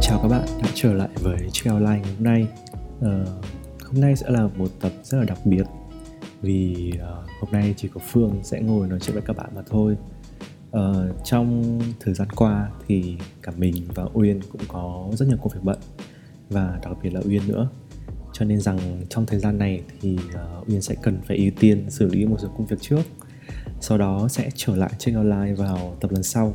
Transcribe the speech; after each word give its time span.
Chào 0.00 0.18
các 0.22 0.28
bạn 0.28 0.46
đã 0.62 0.68
trở 0.74 0.92
lại 0.92 1.08
với 1.20 1.38
Trail 1.52 1.78
Line 1.78 2.02
hôm 2.02 2.24
nay. 2.24 2.46
Uh, 2.98 3.28
Hôm 3.84 4.00
nay 4.00 4.16
sẽ 4.16 4.30
là 4.30 4.48
một 4.56 4.68
tập 4.80 4.92
rất 5.02 5.18
là 5.18 5.24
đặc 5.24 5.38
biệt 5.44 5.64
Vì 6.42 6.92
uh, 6.94 7.30
hôm 7.40 7.50
nay 7.52 7.74
chỉ 7.76 7.88
có 7.88 8.00
Phương 8.12 8.40
sẽ 8.42 8.60
ngồi 8.60 8.88
nói 8.88 8.98
chuyện 9.02 9.14
với 9.14 9.22
các 9.26 9.36
bạn 9.36 9.50
mà 9.54 9.62
thôi. 9.70 9.96
Uh, 10.76 11.24
Trong 11.24 11.80
thời 12.00 12.14
gian 12.14 12.28
qua 12.36 12.70
thì 12.86 13.16
cả 13.42 13.52
mình 13.56 13.74
và 13.94 14.04
Uyên 14.12 14.40
cũng 14.52 14.60
có 14.68 15.08
rất 15.12 15.28
nhiều 15.28 15.38
công 15.42 15.52
việc 15.52 15.60
bận. 15.62 15.78
Và 16.50 16.78
đặc 16.82 16.92
biệt 17.02 17.10
là 17.10 17.20
Uyên 17.24 17.42
nữa. 17.48 17.68
Cho 18.32 18.44
nên 18.44 18.60
rằng 18.60 18.78
trong 19.08 19.26
thời 19.26 19.38
gian 19.38 19.58
này 19.58 19.82
thì 20.00 20.14
uh, 20.14 20.68
Uyên 20.68 20.82
sẽ 20.82 20.94
cần 21.02 21.20
phải 21.26 21.36
ưu 21.36 21.50
tiên 21.60 21.90
xử 21.90 22.08
lý 22.08 22.24
một 22.24 22.36
số 22.40 22.48
công 22.48 22.66
việc 22.66 22.76
trước 22.80 23.02
Sau 23.80 23.98
đó 23.98 24.28
sẽ 24.28 24.50
trở 24.54 24.76
lại 24.76 24.90
Check 24.98 25.18
Out 25.18 25.58
vào 25.58 25.96
tập 26.00 26.10
lần 26.10 26.22
sau 26.22 26.54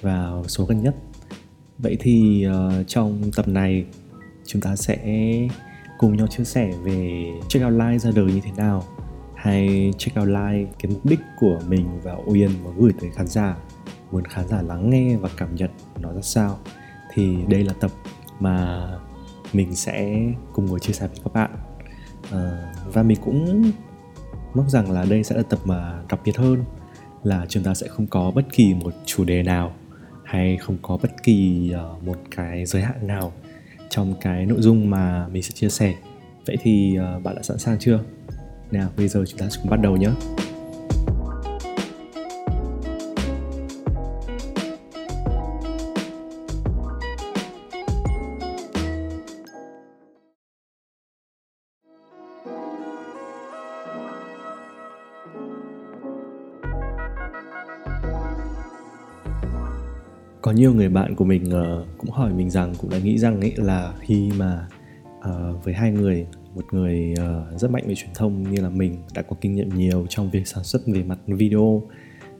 Vào 0.00 0.44
số 0.48 0.64
gần 0.64 0.82
nhất. 0.82 0.94
Vậy 1.78 1.96
thì 2.00 2.46
uh, 2.48 2.88
trong 2.88 3.30
tập 3.36 3.48
này 3.48 3.84
chúng 4.46 4.62
ta 4.62 4.76
sẽ 4.76 4.98
cùng 5.98 6.16
nhau 6.16 6.26
chia 6.26 6.44
sẻ 6.44 6.72
về 6.84 7.24
check 7.48 7.66
out 7.66 7.72
line 7.72 7.98
ra 7.98 8.10
đời 8.14 8.24
như 8.24 8.40
thế 8.44 8.50
nào 8.56 8.84
hay 9.36 9.92
check 9.98 10.18
out 10.18 10.28
line 10.28 10.66
cái 10.78 10.92
mục 10.92 11.06
đích 11.06 11.20
của 11.40 11.60
mình 11.68 12.00
và 12.02 12.16
Uyên 12.26 12.50
muốn 12.64 12.74
gửi 12.78 12.92
tới 13.00 13.10
khán 13.16 13.26
giả 13.26 13.56
muốn 14.12 14.24
khán 14.24 14.48
giả 14.48 14.62
lắng 14.62 14.90
nghe 14.90 15.16
và 15.16 15.28
cảm 15.36 15.54
nhận 15.54 15.70
nó 16.00 16.12
ra 16.12 16.20
sao. 16.20 16.58
Thì 17.14 17.36
đây 17.48 17.64
là 17.64 17.72
tập 17.80 17.90
mà 18.40 18.86
mình 19.52 19.74
sẽ 19.74 20.22
cùng 20.52 20.66
ngồi 20.66 20.80
chia 20.80 20.92
sẻ 20.92 21.06
với 21.06 21.18
các 21.24 21.32
bạn. 21.32 21.50
À, 22.30 22.72
và 22.92 23.02
mình 23.02 23.18
cũng 23.24 23.70
mong 24.54 24.70
rằng 24.70 24.90
là 24.90 25.04
đây 25.04 25.24
sẽ 25.24 25.36
là 25.36 25.42
tập 25.42 25.58
mà 25.64 26.02
đặc 26.08 26.20
biệt 26.24 26.36
hơn 26.36 26.64
là 27.24 27.46
chúng 27.48 27.62
ta 27.62 27.74
sẽ 27.74 27.88
không 27.88 28.06
có 28.06 28.30
bất 28.30 28.44
kỳ 28.52 28.74
một 28.74 28.94
chủ 29.06 29.24
đề 29.24 29.42
nào 29.42 29.72
hay 30.24 30.56
không 30.56 30.76
có 30.82 30.98
bất 31.02 31.22
kỳ 31.22 31.70
uh, 31.74 32.04
một 32.04 32.18
cái 32.36 32.66
giới 32.66 32.82
hạn 32.82 33.06
nào 33.06 33.32
trong 33.90 34.14
cái 34.20 34.46
nội 34.46 34.60
dung 34.60 34.90
mà 34.90 35.28
mình 35.28 35.42
sẽ 35.42 35.50
chia 35.54 35.68
sẻ. 35.68 35.94
Vậy 36.46 36.56
thì 36.62 36.98
uh, 36.98 37.22
bạn 37.22 37.34
đã 37.34 37.42
sẵn 37.42 37.58
sàng 37.58 37.78
chưa? 37.78 38.00
Nào 38.70 38.88
bây 38.96 39.08
giờ 39.08 39.24
chúng 39.28 39.38
ta 39.38 39.48
sẽ 39.50 39.60
cùng 39.62 39.70
bắt 39.70 39.80
đầu 39.80 39.96
nhé. 39.96 40.10
Có 60.46 60.52
nhiều 60.52 60.74
người 60.74 60.88
bạn 60.88 61.14
của 61.14 61.24
mình 61.24 61.44
uh, 61.48 61.86
cũng 61.98 62.10
hỏi 62.10 62.32
mình 62.32 62.50
rằng 62.50 62.74
cũng 62.80 62.90
đã 62.90 62.98
nghĩ 62.98 63.18
rằng 63.18 63.40
ấy 63.40 63.52
là 63.56 63.94
khi 64.00 64.30
mà 64.38 64.66
uh, 65.18 65.64
với 65.64 65.74
hai 65.74 65.92
người 65.92 66.26
một 66.54 66.64
người 66.72 67.14
uh, 67.20 67.60
rất 67.60 67.70
mạnh 67.70 67.84
về 67.86 67.94
truyền 67.94 68.10
thông 68.14 68.42
như 68.42 68.60
là 68.60 68.68
mình 68.68 68.96
đã 69.14 69.22
có 69.22 69.36
kinh 69.40 69.54
nghiệm 69.54 69.68
nhiều 69.68 70.06
trong 70.08 70.30
việc 70.30 70.46
sản 70.46 70.64
xuất 70.64 70.82
về 70.86 71.02
mặt 71.02 71.18
video 71.26 71.82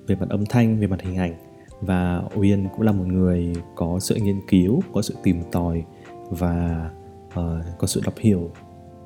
về 0.06 0.16
mặt 0.16 0.28
âm 0.28 0.46
thanh 0.46 0.80
về 0.80 0.86
mặt 0.86 1.00
hình 1.02 1.16
ảnh 1.16 1.34
và 1.80 2.22
Uyên 2.34 2.68
cũng 2.72 2.82
là 2.82 2.92
một 2.92 3.06
người 3.06 3.52
có 3.74 3.98
sự 4.00 4.14
nghiên 4.14 4.40
cứu 4.48 4.80
có 4.92 5.02
sự 5.02 5.14
tìm 5.22 5.42
tòi 5.52 5.84
và 6.30 6.90
uh, 7.28 7.78
có 7.78 7.86
sự 7.86 8.00
đọc 8.04 8.14
hiểu 8.18 8.50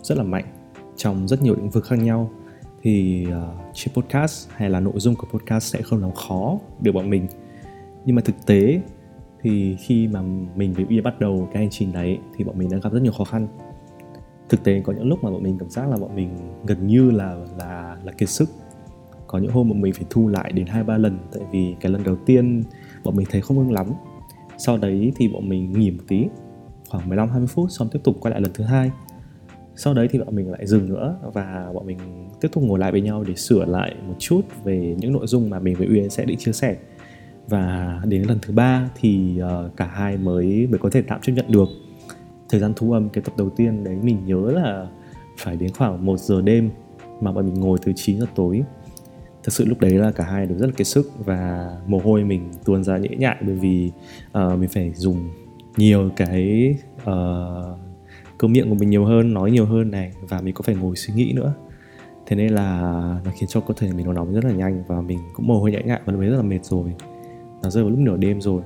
rất 0.02 0.18
là 0.18 0.24
mạnh 0.24 0.44
trong 0.96 1.28
rất 1.28 1.42
nhiều 1.42 1.54
lĩnh 1.54 1.70
vực 1.70 1.84
khác 1.84 1.96
nhau. 1.96 2.30
Thì 2.82 3.26
uh, 3.28 3.74
chiếc 3.74 3.90
podcast 3.94 4.48
hay 4.50 4.70
là 4.70 4.80
nội 4.80 4.94
dung 4.96 5.14
của 5.14 5.26
podcast 5.32 5.74
sẽ 5.74 5.82
không 5.82 6.00
làm 6.00 6.12
khó 6.12 6.58
được 6.80 6.92
bọn 6.92 7.10
mình 7.10 7.26
nhưng 8.04 8.16
mà 8.16 8.22
thực 8.24 8.46
tế 8.46 8.80
thì 9.42 9.76
khi 9.76 10.08
mà 10.08 10.22
mình 10.56 10.72
với 10.72 10.86
Uy 10.88 11.00
bắt 11.00 11.20
đầu 11.20 11.48
cái 11.52 11.62
hành 11.62 11.70
trình 11.70 11.92
đấy 11.92 12.18
thì 12.36 12.44
bọn 12.44 12.58
mình 12.58 12.68
đã 12.70 12.78
gặp 12.78 12.92
rất 12.92 13.02
nhiều 13.02 13.12
khó 13.12 13.24
khăn. 13.24 13.48
Thực 14.48 14.64
tế 14.64 14.80
có 14.80 14.92
những 14.92 15.08
lúc 15.08 15.24
mà 15.24 15.30
bọn 15.30 15.42
mình 15.42 15.58
cảm 15.58 15.70
giác 15.70 15.88
là 15.88 15.96
bọn 15.96 16.16
mình 16.16 16.30
gần 16.66 16.86
như 16.86 17.10
là 17.10 17.36
là 17.58 17.96
là 18.04 18.12
kiệt 18.12 18.28
sức. 18.28 18.48
Có 19.26 19.38
những 19.38 19.52
hôm 19.52 19.68
bọn 19.68 19.80
mình 19.80 19.92
phải 19.92 20.04
thu 20.10 20.28
lại 20.28 20.52
đến 20.52 20.66
hai 20.66 20.84
ba 20.84 20.96
lần, 20.98 21.18
tại 21.32 21.42
vì 21.50 21.74
cái 21.80 21.92
lần 21.92 22.04
đầu 22.04 22.16
tiên 22.16 22.62
bọn 23.04 23.16
mình 23.16 23.26
thấy 23.30 23.40
không 23.40 23.58
ưng 23.58 23.72
lắm. 23.72 23.86
Sau 24.58 24.76
đấy 24.76 25.12
thì 25.16 25.28
bọn 25.28 25.48
mình 25.48 25.72
nghỉ 25.72 25.90
một 25.90 26.02
tí, 26.08 26.26
khoảng 26.88 27.08
15 27.08 27.28
20 27.28 27.46
phút 27.46 27.70
xong 27.70 27.88
tiếp 27.92 27.98
tục 28.04 28.16
quay 28.20 28.32
lại 28.32 28.40
lần 28.40 28.52
thứ 28.54 28.64
hai. 28.64 28.90
Sau 29.76 29.94
đấy 29.94 30.08
thì 30.10 30.18
bọn 30.18 30.34
mình 30.34 30.50
lại 30.50 30.66
dừng 30.66 30.88
nữa 30.88 31.18
và 31.34 31.70
bọn 31.74 31.86
mình 31.86 31.98
tiếp 32.40 32.48
tục 32.52 32.62
ngồi 32.62 32.78
lại 32.78 32.92
với 32.92 33.00
nhau 33.00 33.24
để 33.24 33.34
sửa 33.34 33.64
lại 33.64 33.94
một 34.06 34.14
chút 34.18 34.40
về 34.64 34.96
những 34.98 35.12
nội 35.12 35.26
dung 35.26 35.50
mà 35.50 35.58
mình 35.58 35.74
với 35.78 35.88
Uyên 35.90 36.10
sẽ 36.10 36.24
định 36.24 36.38
chia 36.38 36.52
sẻ 36.52 36.76
và 37.50 38.00
đến 38.04 38.22
lần 38.22 38.38
thứ 38.42 38.52
ba 38.52 38.88
thì 38.94 39.40
uh, 39.42 39.76
cả 39.76 39.86
hai 39.86 40.16
mới 40.16 40.66
mới 40.70 40.78
có 40.78 40.90
thể 40.90 41.02
tạm 41.02 41.20
chấp 41.20 41.32
nhận 41.32 41.44
được. 41.48 41.68
Thời 42.48 42.60
gian 42.60 42.72
thu 42.76 42.92
âm 42.92 43.08
cái 43.08 43.22
tập 43.24 43.34
đầu 43.36 43.50
tiên 43.50 43.84
đấy 43.84 43.96
mình 44.02 44.26
nhớ 44.26 44.50
là 44.50 44.86
phải 45.38 45.56
đến 45.56 45.70
khoảng 45.78 46.06
1 46.06 46.18
giờ 46.18 46.40
đêm 46.42 46.70
mà 47.20 47.32
bọn 47.32 47.46
mình 47.46 47.60
ngồi 47.60 47.78
từ 47.82 47.92
9 47.96 48.20
giờ 48.20 48.26
tối. 48.34 48.62
Thật 49.44 49.52
sự 49.52 49.64
lúc 49.64 49.80
đấy 49.80 49.90
là 49.90 50.10
cả 50.10 50.24
hai 50.24 50.46
đều 50.46 50.58
rất 50.58 50.66
là 50.66 50.72
kiệt 50.76 50.86
sức 50.86 51.12
và 51.24 51.70
mồ 51.86 51.98
hôi 51.98 52.24
mình 52.24 52.50
tuôn 52.64 52.84
ra 52.84 52.98
nhễ 52.98 53.08
nhại 53.08 53.36
bởi 53.40 53.54
vì 53.54 53.92
uh, 54.26 54.58
mình 54.58 54.68
phải 54.68 54.92
dùng 54.94 55.28
nhiều 55.76 56.10
cái 56.16 56.74
ờ, 57.04 57.72
uh, 57.72 57.78
cơ 58.38 58.48
miệng 58.48 58.68
của 58.68 58.74
mình 58.74 58.90
nhiều 58.90 59.04
hơn 59.04 59.34
nói 59.34 59.50
nhiều 59.50 59.66
hơn 59.66 59.90
này 59.90 60.12
và 60.28 60.40
mình 60.40 60.54
có 60.54 60.62
phải 60.62 60.74
ngồi 60.74 60.96
suy 60.96 61.14
nghĩ 61.14 61.32
nữa. 61.32 61.54
Thế 62.26 62.36
nên 62.36 62.52
là 62.52 62.80
nó 63.24 63.30
khiến 63.34 63.48
cho 63.48 63.60
cơ 63.60 63.74
thể 63.76 63.92
mình 63.92 64.06
nó 64.06 64.12
nóng 64.12 64.34
rất 64.34 64.44
là 64.44 64.52
nhanh 64.52 64.82
và 64.86 65.00
mình 65.00 65.18
cũng 65.34 65.46
mồ 65.46 65.60
hôi 65.60 65.72
nhễ 65.72 65.82
nhại 65.82 66.00
và 66.04 66.12
lúc 66.12 66.20
đấy 66.20 66.30
rất 66.30 66.36
là 66.36 66.42
mệt 66.42 66.64
rồi 66.64 66.94
nó 67.62 67.70
rơi 67.70 67.84
vào 67.84 67.90
lúc 67.90 67.98
nửa 67.98 68.16
đêm 68.16 68.40
rồi. 68.40 68.62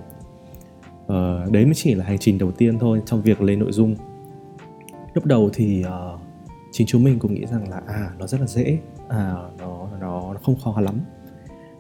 Uh, 1.05 1.53
đấy 1.53 1.65
mới 1.65 1.75
chỉ 1.75 1.95
là 1.95 2.05
hành 2.05 2.19
trình 2.19 2.39
đầu 2.39 2.53
tiên 2.53 2.79
thôi 2.79 3.03
trong 3.07 3.23
việc 3.23 3.43
lên 3.43 3.59
nội 3.59 3.73
dung. 3.73 3.97
Lúc 5.15 5.27
đầu 5.27 5.51
thì 5.53 5.85
uh, 5.85 6.21
chính 6.73 6.87
chúng 6.87 7.05
mình 7.05 7.19
cũng 7.19 7.35
nghĩ 7.35 7.47
rằng 7.47 7.69
là 7.69 7.83
à 7.87 8.11
nó 8.19 8.27
rất 8.27 8.41
là 8.41 8.47
dễ. 8.47 8.79
À 9.09 9.35
nó 9.59 9.89
nó 10.01 10.33
nó 10.33 10.41
không 10.43 10.57
khó 10.65 10.81
lắm. 10.81 10.95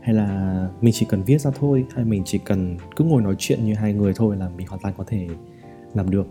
Hay 0.01 0.15
là 0.15 0.69
mình 0.81 0.95
chỉ 0.97 1.07
cần 1.09 1.23
viết 1.23 1.41
ra 1.41 1.51
thôi 1.59 1.85
hay 1.95 2.05
mình 2.05 2.23
chỉ 2.25 2.39
cần 2.39 2.77
cứ 2.97 3.05
ngồi 3.05 3.23
nói 3.23 3.35
chuyện 3.39 3.65
như 3.65 3.75
hai 3.75 3.93
người 3.93 4.13
thôi 4.17 4.37
là 4.37 4.49
mình 4.57 4.67
hoàn 4.67 4.81
toàn 4.81 4.95
có 4.97 5.05
thể 5.07 5.29
làm 5.95 6.11
được. 6.11 6.27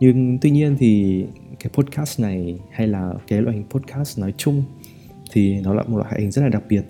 Nhưng 0.00 0.38
tuy 0.38 0.50
nhiên 0.50 0.76
thì 0.78 1.24
cái 1.60 1.70
podcast 1.74 2.20
này 2.20 2.58
hay 2.70 2.86
là 2.86 3.14
cái 3.26 3.42
loại 3.42 3.56
hình 3.56 3.66
podcast 3.70 4.18
nói 4.18 4.34
chung 4.36 4.62
thì 5.32 5.60
nó 5.60 5.74
là 5.74 5.82
một 5.82 5.98
loại 5.98 6.20
hình 6.20 6.30
rất 6.30 6.42
là 6.42 6.48
đặc 6.48 6.62
biệt 6.68 6.82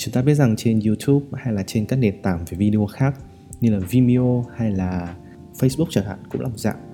chúng 0.00 0.14
ta 0.14 0.22
biết 0.22 0.34
rằng 0.34 0.56
trên 0.56 0.80
YouTube 0.86 1.26
hay 1.32 1.54
là 1.54 1.62
trên 1.62 1.86
các 1.86 1.96
nền 1.96 2.22
tảng 2.22 2.44
về 2.50 2.56
video 2.58 2.86
khác 2.86 3.14
như 3.60 3.70
là 3.70 3.78
Vimeo 3.78 4.44
hay 4.56 4.70
là 4.70 5.14
Facebook 5.54 5.86
chẳng 5.90 6.04
hạn 6.04 6.18
cũng 6.30 6.40
là 6.40 6.48
một 6.48 6.58
dạng. 6.58 6.92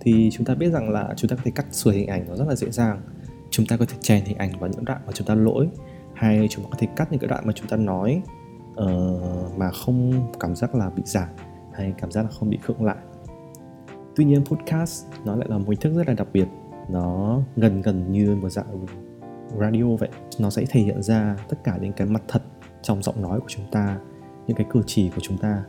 Thì 0.00 0.30
chúng 0.32 0.46
ta 0.46 0.54
biết 0.54 0.70
rằng 0.70 0.90
là 0.90 1.14
chúng 1.16 1.28
ta 1.28 1.36
có 1.36 1.42
thể 1.44 1.50
cắt 1.54 1.66
sửa 1.74 1.90
hình 1.92 2.06
ảnh 2.06 2.24
nó 2.28 2.36
rất 2.36 2.48
là 2.48 2.54
dễ 2.54 2.70
dàng. 2.70 3.00
Chúng 3.50 3.66
ta 3.66 3.76
có 3.76 3.84
thể 3.84 3.96
chèn 4.00 4.24
hình 4.24 4.38
ảnh 4.38 4.58
vào 4.58 4.70
những 4.70 4.84
đoạn 4.84 5.00
mà 5.06 5.12
chúng 5.12 5.26
ta 5.26 5.34
lỗi 5.34 5.68
hay 6.14 6.48
chúng 6.50 6.64
ta 6.64 6.68
có 6.70 6.76
thể 6.80 6.86
cắt 6.96 7.12
những 7.12 7.20
cái 7.20 7.28
đoạn 7.28 7.46
mà 7.46 7.52
chúng 7.52 7.68
ta 7.68 7.76
nói 7.76 8.22
uh, 8.82 9.58
mà 9.58 9.70
không 9.70 10.32
cảm 10.40 10.56
giác 10.56 10.74
là 10.74 10.90
bị 10.90 11.02
giả 11.06 11.28
hay 11.72 11.94
cảm 12.00 12.10
giác 12.10 12.22
là 12.22 12.28
không 12.30 12.50
bị 12.50 12.58
khựng 12.62 12.84
lại. 12.84 12.96
Tuy 14.16 14.24
nhiên 14.24 14.44
podcast 14.44 15.04
nó 15.24 15.36
lại 15.36 15.48
là 15.50 15.58
một 15.58 15.68
hình 15.68 15.80
thức 15.80 15.94
rất 15.96 16.08
là 16.08 16.14
đặc 16.14 16.28
biệt. 16.32 16.46
Nó 16.88 17.40
gần 17.56 17.82
gần 17.82 18.12
như 18.12 18.36
một 18.36 18.48
dạng 18.48 18.86
radio 19.60 19.84
vậy, 19.84 20.08
nó 20.38 20.50
sẽ 20.50 20.64
thể 20.68 20.80
hiện 20.80 21.02
ra 21.02 21.36
tất 21.48 21.56
cả 21.64 21.78
những 21.82 21.92
cái 21.92 22.06
mặt 22.06 22.22
thật 22.28 22.42
trong 22.82 23.02
giọng 23.02 23.22
nói 23.22 23.40
của 23.40 23.48
chúng 23.48 23.70
ta, 23.70 23.98
những 24.46 24.56
cái 24.56 24.66
cử 24.70 24.82
chỉ 24.86 25.10
của 25.10 25.20
chúng 25.22 25.38
ta. 25.38 25.62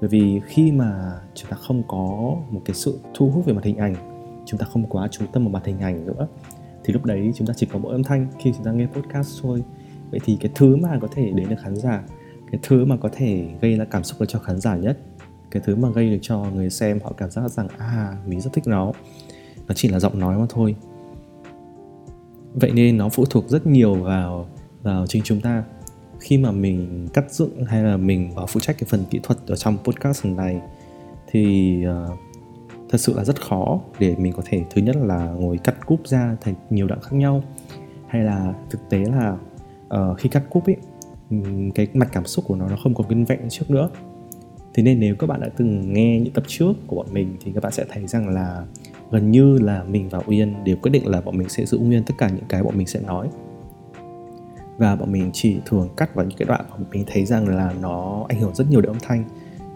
Bởi 0.00 0.08
vì 0.08 0.40
khi 0.46 0.72
mà 0.72 1.20
chúng 1.34 1.50
ta 1.50 1.56
không 1.56 1.82
có 1.88 2.36
một 2.50 2.60
cái 2.64 2.74
sự 2.74 2.98
thu 3.14 3.30
hút 3.30 3.44
về 3.44 3.52
mặt 3.52 3.64
hình 3.64 3.76
ảnh, 3.76 3.94
chúng 4.46 4.60
ta 4.60 4.66
không 4.66 4.86
quá 4.86 5.08
chú 5.10 5.26
tâm 5.32 5.44
vào 5.44 5.50
mặt 5.50 5.64
hình 5.64 5.78
ảnh 5.78 6.06
nữa, 6.06 6.26
thì 6.84 6.92
lúc 6.92 7.04
đấy 7.04 7.32
chúng 7.34 7.46
ta 7.46 7.54
chỉ 7.56 7.66
có 7.66 7.78
mỗi 7.78 7.92
âm 7.92 8.04
thanh 8.04 8.26
khi 8.38 8.52
chúng 8.56 8.64
ta 8.64 8.72
nghe 8.72 8.86
podcast 8.86 9.42
thôi. 9.42 9.62
Vậy 10.10 10.20
thì 10.24 10.36
cái 10.40 10.52
thứ 10.54 10.76
mà 10.76 10.98
có 11.00 11.08
thể 11.12 11.30
đến 11.30 11.48
được 11.48 11.56
khán 11.62 11.76
giả, 11.76 12.02
cái 12.50 12.60
thứ 12.62 12.84
mà 12.84 12.96
có 12.96 13.08
thể 13.12 13.48
gây 13.60 13.76
ra 13.76 13.84
cảm 13.84 14.04
xúc 14.04 14.20
được 14.20 14.26
cho 14.28 14.38
khán 14.38 14.60
giả 14.60 14.76
nhất, 14.76 14.98
cái 15.50 15.62
thứ 15.66 15.76
mà 15.76 15.90
gây 15.90 16.10
được 16.10 16.18
cho 16.22 16.44
người 16.54 16.70
xem 16.70 16.98
họ 17.04 17.12
cảm 17.16 17.30
giác 17.30 17.50
rằng 17.50 17.68
à 17.78 18.16
mình 18.26 18.40
rất 18.40 18.50
thích 18.52 18.66
nó 18.66 18.92
nó 19.68 19.74
chỉ 19.74 19.88
là 19.88 20.00
giọng 20.00 20.18
nói 20.18 20.38
mà 20.38 20.46
thôi 20.48 20.76
vậy 22.60 22.72
nên 22.74 22.96
nó 22.96 23.08
phụ 23.08 23.24
thuộc 23.24 23.48
rất 23.48 23.66
nhiều 23.66 23.94
vào 23.94 24.48
vào 24.82 25.06
chính 25.06 25.22
chúng 25.22 25.40
ta. 25.40 25.64
Khi 26.20 26.38
mà 26.38 26.50
mình 26.50 27.08
cắt 27.12 27.32
dựng 27.32 27.64
hay 27.64 27.82
là 27.82 27.96
mình 27.96 28.34
vào 28.34 28.46
phụ 28.46 28.60
trách 28.60 28.76
cái 28.78 28.88
phần 28.90 29.04
kỹ 29.10 29.20
thuật 29.22 29.38
ở 29.46 29.56
trong 29.56 29.78
podcast 29.84 30.24
này 30.24 30.60
thì 31.30 31.74
uh, 31.86 32.18
thật 32.88 32.98
sự 32.98 33.14
là 33.16 33.24
rất 33.24 33.42
khó 33.42 33.80
để 33.98 34.14
mình 34.18 34.32
có 34.32 34.42
thể 34.46 34.64
thứ 34.70 34.82
nhất 34.82 34.96
là 34.96 35.24
ngồi 35.24 35.58
cắt 35.58 35.86
cúp 35.86 36.06
ra 36.06 36.36
thành 36.40 36.54
nhiều 36.70 36.86
đoạn 36.86 37.00
khác 37.02 37.12
nhau 37.12 37.42
hay 38.08 38.22
là 38.22 38.54
thực 38.70 38.80
tế 38.90 38.98
là 38.98 39.36
uh, 39.94 40.18
khi 40.18 40.28
cắt 40.28 40.42
cúp 40.50 40.66
ấy 40.66 40.76
cái 41.74 41.88
mặt 41.94 42.08
cảm 42.12 42.26
xúc 42.26 42.44
của 42.48 42.56
nó 42.56 42.68
nó 42.68 42.76
không 42.82 42.94
còn 42.94 43.06
nguyên 43.06 43.24
vẹn 43.24 43.40
trước 43.50 43.70
nữa. 43.70 43.90
Thế 44.74 44.82
nên 44.82 45.00
nếu 45.00 45.14
các 45.16 45.26
bạn 45.26 45.40
đã 45.40 45.48
từng 45.56 45.92
nghe 45.92 46.20
những 46.20 46.32
tập 46.32 46.44
trước 46.46 46.72
của 46.86 46.96
bọn 46.96 47.06
mình 47.10 47.36
thì 47.44 47.52
các 47.54 47.62
bạn 47.62 47.72
sẽ 47.72 47.84
thấy 47.88 48.06
rằng 48.06 48.28
là 48.28 48.64
gần 49.10 49.30
như 49.30 49.58
là 49.58 49.84
mình 49.84 50.08
và 50.08 50.20
Uyên 50.26 50.64
đều 50.64 50.76
quyết 50.76 50.90
định 50.90 51.06
là 51.06 51.20
bọn 51.20 51.38
mình 51.38 51.48
sẽ 51.48 51.66
giữ 51.66 51.78
nguyên 51.78 52.02
tất 52.04 52.14
cả 52.18 52.28
những 52.28 52.44
cái 52.48 52.62
bọn 52.62 52.78
mình 52.78 52.86
sẽ 52.86 53.00
nói. 53.00 53.28
Và 54.78 54.96
bọn 54.96 55.12
mình 55.12 55.30
chỉ 55.32 55.56
thường 55.66 55.88
cắt 55.96 56.14
vào 56.14 56.26
những 56.26 56.38
cái 56.38 56.48
đoạn 56.48 56.64
mà 56.70 56.76
mình 56.90 57.04
thấy 57.06 57.24
rằng 57.24 57.48
là 57.48 57.74
nó 57.80 58.26
ảnh 58.28 58.40
hưởng 58.40 58.54
rất 58.54 58.70
nhiều 58.70 58.80
đến 58.80 58.92
âm 58.92 58.98
thanh. 59.02 59.24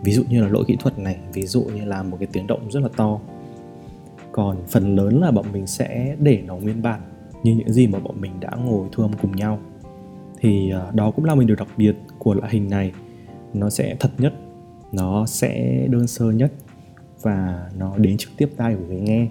Ví 0.04 0.12
dụ 0.12 0.24
như 0.28 0.42
là 0.42 0.48
lỗi 0.48 0.64
kỹ 0.66 0.76
thuật 0.80 0.98
này, 0.98 1.16
ví 1.32 1.42
dụ 1.42 1.62
như 1.62 1.84
là 1.84 2.02
một 2.02 2.16
cái 2.20 2.28
tiếng 2.32 2.46
động 2.46 2.70
rất 2.70 2.80
là 2.80 2.88
to. 2.96 3.20
Còn 4.32 4.56
phần 4.68 4.96
lớn 4.96 5.20
là 5.20 5.30
bọn 5.30 5.44
mình 5.52 5.66
sẽ 5.66 6.16
để 6.18 6.42
nó 6.46 6.56
nguyên 6.56 6.82
bản, 6.82 7.00
như 7.42 7.54
những 7.54 7.72
gì 7.72 7.86
mà 7.86 7.98
bọn 7.98 8.20
mình 8.20 8.32
đã 8.40 8.50
ngồi 8.64 8.88
thu 8.92 9.02
âm 9.02 9.12
cùng 9.22 9.36
nhau. 9.36 9.58
Thì 10.40 10.70
ờ, 10.70 10.90
đó 10.94 11.10
cũng 11.10 11.24
là 11.24 11.34
mình 11.34 11.46
điều 11.46 11.56
đặc 11.56 11.68
biệt 11.76 11.96
của 12.18 12.34
loại 12.34 12.52
hình 12.52 12.70
này. 12.70 12.92
Nó 13.54 13.70
sẽ 13.70 13.96
thật 14.00 14.10
nhất, 14.18 14.32
nó 14.92 15.26
sẽ 15.26 15.86
đơn 15.90 16.06
sơ 16.06 16.30
nhất 16.30 16.52
và 17.22 17.68
nó 17.78 17.98
đến 17.98 18.16
trực 18.16 18.30
tiếp 18.36 18.50
tai 18.56 18.74
của 18.74 18.84
người 18.88 19.00
nghe 19.00 19.28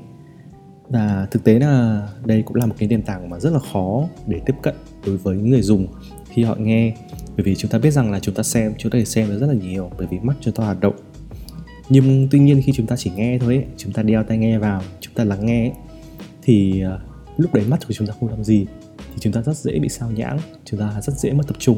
và 0.90 1.28
thực 1.32 1.44
tế 1.44 1.60
là 1.60 2.08
đây 2.26 2.42
cũng 2.42 2.56
là 2.56 2.66
một 2.66 2.76
cái 2.78 2.90
nền 2.90 3.02
tảng 3.02 3.30
mà 3.30 3.40
rất 3.40 3.54
là 3.54 3.60
khó 3.60 4.08
để 4.28 4.42
tiếp 4.46 4.56
cận 4.62 4.76
đối 5.06 5.18
với 5.18 5.38
người 5.38 5.62
dùng 5.62 5.88
khi 6.30 6.44
họ 6.44 6.56
nghe 6.56 6.96
bởi 7.38 7.44
vì 7.44 7.56
chúng 7.56 7.72
ta 7.72 7.80
biết 7.80 7.92
rằng 7.92 8.12
là 8.12 8.20
chúng 8.20 8.36
ta 8.36 8.44
xem 8.44 8.74
chúng 8.78 8.92
ta 8.92 9.00
thể 9.00 9.06
xem 9.06 9.40
rất 9.40 9.48
là 9.48 9.54
nhiều 9.54 9.92
bởi 9.98 10.08
vì 10.08 10.20
mắt 10.20 10.38
chúng 10.42 10.54
ta 10.54 10.64
hoạt 10.64 10.80
động 10.80 10.96
nhưng 11.90 12.28
tuy 12.32 12.40
nhiên 12.40 12.62
khi 12.66 12.72
chúng 12.76 12.88
ta 12.88 12.96
chỉ 12.96 13.12
nghe 13.16 13.40
thôi 13.40 13.56
ấy, 13.56 13.66
chúng 13.78 13.94
ta 13.94 14.04
đeo 14.04 14.24
tai 14.24 14.38
nghe 14.38 14.58
vào 14.58 14.82
chúng 15.00 15.14
ta 15.14 15.24
lắng 15.24 15.46
nghe 15.46 15.64
ấy, 15.64 15.74
thì 16.42 16.84
uh, 16.96 17.40
lúc 17.40 17.54
đấy 17.54 17.66
mắt 17.68 17.88
của 17.88 17.94
chúng 17.94 18.08
ta 18.08 18.14
không 18.20 18.30
làm 18.30 18.44
gì 18.44 18.66
thì 18.98 19.20
chúng 19.20 19.34
ta 19.34 19.42
rất 19.42 19.58
dễ 19.58 19.80
bị 19.80 19.90
sao 19.90 20.12
nhãng 20.12 20.40
chúng 20.66 20.80
ta 20.80 21.02
rất 21.02 21.14
dễ 21.14 21.32
mất 21.32 21.44
tập 21.48 21.56
trung 21.60 21.78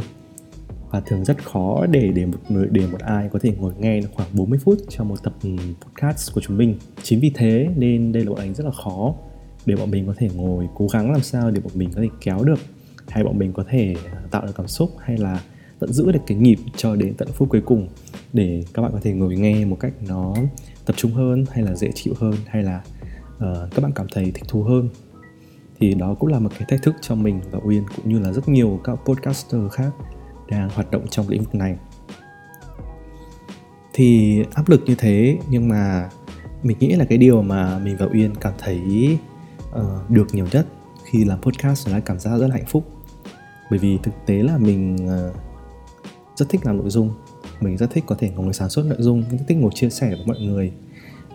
và 0.94 1.00
thường 1.00 1.26
rất 1.26 1.44
khó 1.44 1.86
để 1.86 2.12
để 2.16 2.26
một 2.26 2.38
người 2.50 2.68
để 2.72 2.88
một 2.92 3.00
ai 3.00 3.30
có 3.34 3.40
thể 3.40 3.54
ngồi 3.60 3.74
nghe 3.80 4.02
được 4.02 4.08
khoảng 4.14 4.30
40 4.34 4.60
phút 4.64 4.78
cho 4.90 5.04
một 5.04 5.24
tập 5.24 5.34
ừ, 5.44 5.50
podcast 5.82 6.34
của 6.34 6.42
chúng 6.42 6.58
mình. 6.58 6.76
Chính 7.04 7.20
vì 7.20 7.32
thế 7.36 7.68
nên 7.76 8.12
đây 8.12 8.24
là 8.24 8.30
một 8.30 8.38
ảnh 8.38 8.54
rất 8.54 8.66
là 8.66 8.72
khó 8.72 9.14
để 9.66 9.76
bọn 9.76 9.92
mình 9.92 10.08
có 10.08 10.14
thể 10.18 10.30
ngồi 10.36 10.68
cố 10.76 10.88
gắng 10.88 11.12
làm 11.12 11.22
sao 11.22 11.52
để 11.52 11.62
bọn 11.62 11.72
mình 11.76 11.90
có 11.96 12.02
thể 12.02 12.08
kéo 12.22 12.44
được 12.44 12.60
hay 13.08 13.24
bọn 13.24 13.38
mình 13.38 13.54
có 13.54 13.64
thể 13.70 13.96
tạo 14.32 14.46
được 14.46 14.52
cảm 14.56 14.68
xúc 14.68 14.92
hay 15.00 15.18
là 15.18 15.42
tận 15.80 15.94
giữ 15.94 16.12
được 16.12 16.20
cái 16.28 16.38
nhịp 16.38 16.58
cho 16.78 16.96
đến 16.96 17.14
tận 17.18 17.28
phút 17.34 17.50
cuối 17.50 17.62
cùng 17.62 17.88
để 18.34 18.64
các 18.74 18.82
bạn 18.82 18.92
có 18.92 19.00
thể 19.04 19.14
ngồi 19.14 19.36
nghe 19.36 19.66
một 19.66 19.78
cách 19.80 19.94
nó 20.08 20.36
tập 20.86 20.94
trung 20.98 21.12
hơn 21.12 21.46
hay 21.52 21.64
là 21.64 21.76
dễ 21.76 21.92
chịu 21.96 22.14
hơn 22.20 22.36
hay 22.48 22.64
là 22.64 22.84
uh, 23.36 23.42
các 23.76 23.82
bạn 23.82 23.92
cảm 23.96 24.08
thấy 24.14 24.32
thích 24.34 24.46
thú 24.48 24.64
hơn 24.64 24.90
thì 25.80 25.94
đó 25.94 26.14
cũng 26.20 26.30
là 26.30 26.40
một 26.40 26.50
cái 26.60 26.68
thách 26.70 26.84
thức 26.84 26.96
cho 27.02 27.16
mình 27.16 27.40
và 27.52 27.60
Uyên 27.66 27.84
cũng 27.96 28.10
như 28.10 28.20
là 28.20 28.34
rất 28.34 28.50
nhiều 28.50 28.80
các 28.84 29.00
podcaster 29.06 29.62
khác 29.72 29.92
đang 30.58 30.70
hoạt 30.70 30.92
động 30.92 31.08
trong 31.08 31.30
lĩnh 31.30 31.44
vực 31.44 31.56
này. 31.56 31.76
Thì 33.94 34.44
áp 34.54 34.70
lực 34.70 34.82
như 34.86 34.96
thế 34.96 35.38
nhưng 35.50 35.68
mà 35.68 36.10
mình 36.64 36.78
nghĩ 36.80 36.96
là 36.96 37.06
cái 37.06 37.18
điều 37.18 37.42
mà 37.42 37.80
mình 37.80 37.96
và 38.00 38.08
Uyên 38.14 38.36
cảm 38.36 38.54
thấy 38.58 39.18
uh, 39.70 40.10
được 40.10 40.28
nhiều 40.32 40.48
nhất 40.52 40.66
khi 41.06 41.26
làm 41.26 41.42
podcast 41.42 41.90
là 41.90 42.00
cảm 42.00 42.20
giác 42.20 42.38
rất 42.38 42.48
là 42.48 42.56
hạnh 42.56 42.66
phúc. 42.68 42.84
Bởi 43.70 43.80
vì 43.80 43.98
thực 44.04 44.14
tế 44.26 44.44
là 44.44 44.58
mình 44.58 44.96
uh, 44.96 45.36
rất 46.36 46.50
thích 46.50 46.62
làm 46.66 46.78
nội 46.78 46.90
dung. 46.90 47.14
Mình 47.62 47.78
rất 47.78 47.92
thích 47.92 48.04
có 48.08 48.16
thể 48.20 48.30
ngồi 48.30 48.54
sản 48.54 48.70
xuất 48.70 48.86
nội 48.86 48.98
dung 49.00 49.24
rất 49.32 49.38
thích 49.48 49.58
ngồi 49.58 49.72
chia 49.76 49.90
sẻ 49.90 50.10
với 50.10 50.26
mọi 50.26 50.40
người. 50.40 50.72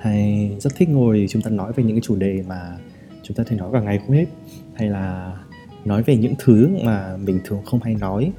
Hay 0.01 0.51
rất 0.61 0.77
thích 0.77 0.89
ngồi 0.89 1.27
chúng 1.29 1.43
ta 1.43 1.51
nói 1.51 1.73
về 1.73 1.85
những 1.85 1.97
cái 1.97 2.03
chủ 2.05 2.17
đề 2.17 2.43
mà 2.49 2.79
chúng 3.23 3.37
ta 3.37 3.45
thể 3.47 3.57
nói 3.57 3.71
cả 3.73 3.81
ngày 3.81 3.99
không 3.99 4.17
hết. 4.17 4.27
Hay 4.75 4.89
là 4.89 5.37
nói 5.85 6.03
về 6.03 6.17
những 6.17 6.35
thứ 6.39 6.69
mà 6.85 7.17
mình 7.17 7.41
thường 7.45 7.63
không 7.65 7.81
hay 7.83 7.95
nói 7.95 8.33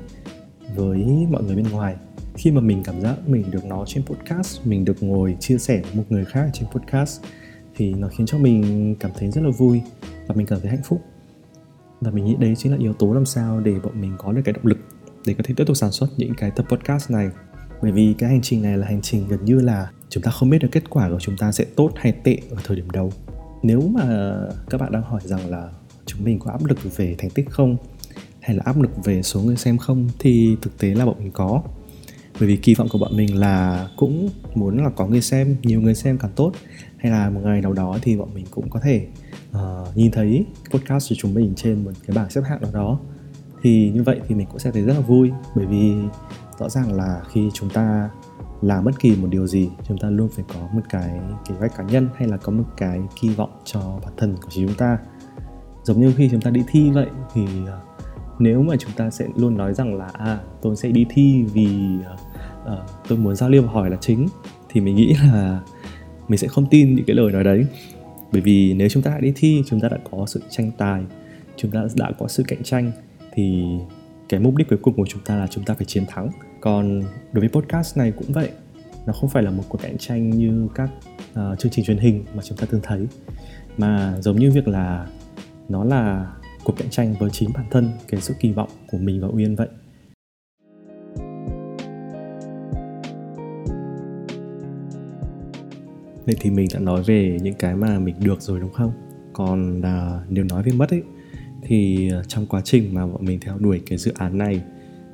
với 0.75 1.27
mọi 1.31 1.43
người 1.43 1.55
bên 1.55 1.67
ngoài. 1.71 1.95
Khi 2.35 2.51
mà 2.51 2.61
mình 2.61 2.83
cảm 2.83 3.01
giác 3.01 3.15
mình 3.27 3.51
được 3.51 3.65
nói 3.65 3.85
trên 3.87 4.05
podcast, 4.05 4.65
mình 4.65 4.85
được 4.85 5.03
ngồi 5.03 5.35
chia 5.39 5.57
sẻ 5.57 5.81
với 5.81 5.95
một 5.95 6.03
người 6.09 6.25
khác 6.25 6.49
trên 6.53 6.69
podcast, 6.69 7.21
thì 7.75 7.93
nó 7.93 8.07
khiến 8.07 8.25
cho 8.25 8.37
mình 8.37 8.95
cảm 8.99 9.11
thấy 9.17 9.31
rất 9.31 9.41
là 9.41 9.49
vui 9.49 9.81
và 10.27 10.35
mình 10.35 10.47
cảm 10.47 10.59
thấy 10.59 10.69
hạnh 10.69 10.83
phúc. 10.83 11.01
Và 12.01 12.11
mình 12.11 12.25
nghĩ 12.25 12.35
đấy 12.39 12.53
chính 12.57 12.71
là 12.71 12.77
yếu 12.77 12.93
tố 12.93 13.13
làm 13.13 13.25
sao 13.25 13.59
để 13.59 13.73
bọn 13.83 14.01
mình 14.01 14.15
có 14.17 14.31
được 14.31 14.41
cái 14.45 14.53
động 14.53 14.65
lực 14.65 14.77
để 15.25 15.33
có 15.33 15.43
thể 15.45 15.53
tiếp 15.57 15.63
tục 15.67 15.77
sản 15.77 15.91
xuất 15.91 16.07
những 16.17 16.33
cái 16.37 16.51
tập 16.51 16.65
podcast 16.69 17.11
này. 17.11 17.29
Bởi 17.81 17.91
vì 17.91 18.15
cái 18.17 18.29
hành 18.29 18.41
trình 18.41 18.61
này 18.61 18.77
là 18.77 18.87
hành 18.87 19.01
trình 19.01 19.27
gần 19.27 19.45
như 19.45 19.61
là 19.61 19.91
chúng 20.09 20.23
ta 20.23 20.31
không 20.31 20.49
biết 20.49 20.59
được 20.61 20.69
kết 20.71 20.89
quả 20.89 21.09
của 21.09 21.19
chúng 21.19 21.37
ta 21.37 21.51
sẽ 21.51 21.65
tốt 21.75 21.91
hay 21.95 22.11
tệ 22.11 22.37
ở 22.49 22.57
thời 22.63 22.77
điểm 22.77 22.89
đầu. 22.89 23.11
Nếu 23.63 23.81
mà 23.81 24.33
các 24.69 24.81
bạn 24.81 24.91
đang 24.91 25.03
hỏi 25.03 25.21
rằng 25.23 25.49
là 25.49 25.69
chúng 26.05 26.23
mình 26.23 26.39
có 26.39 26.51
áp 26.51 26.65
lực 26.65 26.97
về 26.97 27.15
thành 27.17 27.29
tích 27.29 27.49
không 27.49 27.77
hay 28.49 28.55
là 28.55 28.63
áp 28.65 28.81
lực 28.81 28.91
về 29.03 29.21
số 29.21 29.41
người 29.41 29.55
xem 29.55 29.77
không 29.77 30.09
thì 30.19 30.57
thực 30.61 30.77
tế 30.77 30.93
là 30.93 31.05
bọn 31.05 31.15
mình 31.19 31.31
có. 31.31 31.61
Bởi 32.39 32.47
vì 32.47 32.57
kỳ 32.57 32.75
vọng 32.75 32.87
của 32.91 32.97
bọn 32.97 33.17
mình 33.17 33.39
là 33.39 33.87
cũng 33.97 34.29
muốn 34.55 34.83
là 34.83 34.89
có 34.89 35.07
người 35.07 35.21
xem 35.21 35.55
nhiều 35.63 35.81
người 35.81 35.95
xem 35.95 36.17
càng 36.17 36.31
tốt. 36.35 36.51
Hay 36.97 37.11
là 37.11 37.29
một 37.29 37.41
ngày 37.43 37.61
nào 37.61 37.73
đó 37.73 37.97
thì 38.01 38.17
bọn 38.17 38.33
mình 38.33 38.45
cũng 38.51 38.69
có 38.69 38.79
thể 38.79 39.07
uh, 39.51 39.97
nhìn 39.97 40.11
thấy 40.11 40.45
podcast 40.71 41.09
của 41.09 41.15
chúng 41.19 41.33
mình 41.33 41.53
trên 41.55 41.83
một 41.83 41.91
cái 42.07 42.15
bảng 42.15 42.29
xếp 42.29 42.41
hạng 42.45 42.61
nào 42.61 42.71
đó. 42.73 42.99
Thì 43.61 43.91
như 43.91 44.03
vậy 44.03 44.19
thì 44.27 44.35
mình 44.35 44.47
cũng 44.47 44.59
sẽ 44.59 44.71
thấy 44.71 44.81
rất 44.81 44.93
là 44.93 44.99
vui. 44.99 45.31
Bởi 45.55 45.65
vì 45.65 45.93
rõ 46.59 46.69
ràng 46.69 46.93
là 46.93 47.21
khi 47.31 47.49
chúng 47.53 47.69
ta 47.69 48.09
làm 48.61 48.83
bất 48.83 48.99
kỳ 48.99 49.15
một 49.15 49.27
điều 49.31 49.47
gì 49.47 49.69
chúng 49.87 49.97
ta 49.97 50.09
luôn 50.09 50.29
phải 50.35 50.45
có 50.53 50.59
một 50.73 50.83
cái 50.89 51.19
kế 51.49 51.55
hoạch 51.55 51.77
cá 51.77 51.83
nhân 51.83 52.09
hay 52.15 52.27
là 52.27 52.37
có 52.37 52.51
một 52.51 52.65
cái 52.77 52.99
kỳ 53.21 53.29
vọng 53.29 53.61
cho 53.65 53.99
bản 54.03 54.13
thân 54.17 54.35
của 54.35 54.49
chúng 54.49 54.73
ta. 54.73 54.97
Giống 55.83 56.01
như 56.01 56.13
khi 56.17 56.29
chúng 56.31 56.41
ta 56.41 56.49
đi 56.49 56.63
thi 56.67 56.89
vậy 56.89 57.07
thì 57.33 57.43
uh, 57.43 57.88
nếu 58.39 58.61
mà 58.61 58.75
chúng 58.79 58.91
ta 58.91 59.09
sẽ 59.09 59.27
luôn 59.35 59.57
nói 59.57 59.73
rằng 59.73 59.95
là 59.95 60.09
à 60.13 60.39
tôi 60.61 60.75
sẽ 60.75 60.89
đi 60.89 61.05
thi 61.09 61.43
vì 61.53 61.67
uh, 62.61 62.79
tôi 63.07 63.17
muốn 63.17 63.35
giao 63.35 63.49
lưu 63.49 63.63
và 63.63 63.71
hỏi 63.71 63.89
là 63.89 63.97
chính 64.01 64.27
thì 64.69 64.81
mình 64.81 64.95
nghĩ 64.95 65.15
là 65.23 65.59
mình 66.27 66.37
sẽ 66.37 66.47
không 66.47 66.65
tin 66.69 66.95
những 66.95 67.05
cái 67.05 67.15
lời 67.15 67.31
nói 67.31 67.43
đấy. 67.43 67.65
Bởi 68.31 68.41
vì 68.41 68.73
nếu 68.73 68.89
chúng 68.89 69.03
ta 69.03 69.11
đã 69.11 69.19
đi 69.19 69.33
thi 69.35 69.63
chúng 69.65 69.79
ta 69.79 69.89
đã 69.89 69.97
có 70.11 70.25
sự 70.25 70.41
tranh 70.49 70.71
tài 70.77 71.03
chúng 71.55 71.71
ta 71.71 71.83
đã 71.95 72.11
có 72.19 72.27
sự 72.27 72.43
cạnh 72.47 72.63
tranh 72.63 72.91
thì 73.33 73.63
cái 74.29 74.39
mục 74.39 74.55
đích 74.55 74.69
cuối 74.69 74.79
cùng 74.81 74.93
của 74.93 75.05
chúng 75.09 75.21
ta 75.25 75.35
là 75.35 75.47
chúng 75.47 75.63
ta 75.63 75.73
phải 75.73 75.85
chiến 75.85 76.05
thắng. 76.07 76.29
Còn 76.61 77.01
đối 77.33 77.39
với 77.39 77.49
podcast 77.49 77.97
này 77.97 78.11
cũng 78.11 78.31
vậy 78.33 78.49
nó 79.05 79.13
không 79.13 79.29
phải 79.29 79.43
là 79.43 79.51
một 79.51 79.63
cuộc 79.69 79.81
cạnh 79.81 79.97
tranh 79.97 80.29
như 80.29 80.67
các 80.75 80.89
uh, 81.31 81.59
chương 81.59 81.71
trình 81.71 81.85
truyền 81.85 81.97
hình 81.97 82.25
mà 82.35 82.43
chúng 82.43 82.57
ta 82.57 82.67
thường 82.69 82.81
thấy 82.83 83.07
mà 83.77 84.15
giống 84.21 84.39
như 84.39 84.51
việc 84.51 84.67
là 84.67 85.07
nó 85.69 85.83
là 85.83 86.31
cuộc 86.69 86.77
cạnh 86.77 86.89
tranh 86.89 87.15
với 87.19 87.29
chính 87.29 87.49
bản 87.53 87.65
thân 87.71 87.89
cái 88.07 88.21
sự 88.21 88.33
kỳ 88.39 88.51
vọng 88.51 88.69
của 88.91 88.97
mình 88.97 89.21
và 89.21 89.27
Uyên 89.27 89.55
vậy 89.55 89.67
Vậy 96.25 96.35
thì 96.39 96.51
mình 96.51 96.67
đã 96.73 96.79
nói 96.79 97.03
về 97.03 97.37
những 97.41 97.53
cái 97.53 97.75
mà 97.75 97.99
mình 97.99 98.15
được 98.23 98.41
rồi 98.41 98.59
đúng 98.59 98.73
không? 98.73 98.91
Còn 99.33 99.81
à, 99.81 100.19
nếu 100.29 100.43
nói 100.43 100.63
về 100.63 100.71
mất 100.71 100.89
ấy 100.89 101.03
thì 101.63 102.09
à, 102.11 102.23
trong 102.27 102.45
quá 102.45 102.61
trình 102.63 102.93
mà 102.93 103.07
bọn 103.07 103.25
mình 103.25 103.39
theo 103.39 103.57
đuổi 103.57 103.81
cái 103.85 103.97
dự 103.97 104.11
án 104.15 104.37
này 104.37 104.61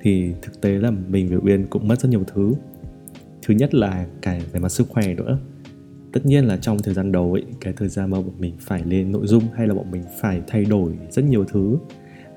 thì 0.01 0.33
thực 0.41 0.61
tế 0.61 0.69
là 0.69 0.91
mình 0.91 1.29
và 1.29 1.37
Uyên 1.43 1.67
cũng 1.67 1.87
mất 1.87 1.99
rất 1.99 2.09
nhiều 2.09 2.23
thứ. 2.33 2.53
Thứ 3.41 3.53
nhất 3.53 3.73
là 3.73 4.05
cái 4.21 4.41
về 4.51 4.59
mặt 4.59 4.69
sức 4.69 4.87
khỏe 4.89 5.13
nữa 5.13 5.39
tất 6.15 6.25
nhiên 6.25 6.45
là 6.45 6.57
trong 6.57 6.79
thời 6.79 6.93
gian 6.93 7.11
đầu 7.11 7.33
ấy 7.33 7.43
cái 7.61 7.73
thời 7.77 7.89
gian 7.89 8.09
mà 8.09 8.17
bọn 8.17 8.33
mình 8.39 8.53
phải 8.59 8.83
lên 8.85 9.11
nội 9.11 9.27
dung 9.27 9.43
hay 9.55 9.67
là 9.67 9.73
bọn 9.73 9.91
mình 9.91 10.03
phải 10.21 10.41
thay 10.47 10.65
đổi 10.65 10.93
rất 11.09 11.25
nhiều 11.25 11.45
thứ 11.45 11.77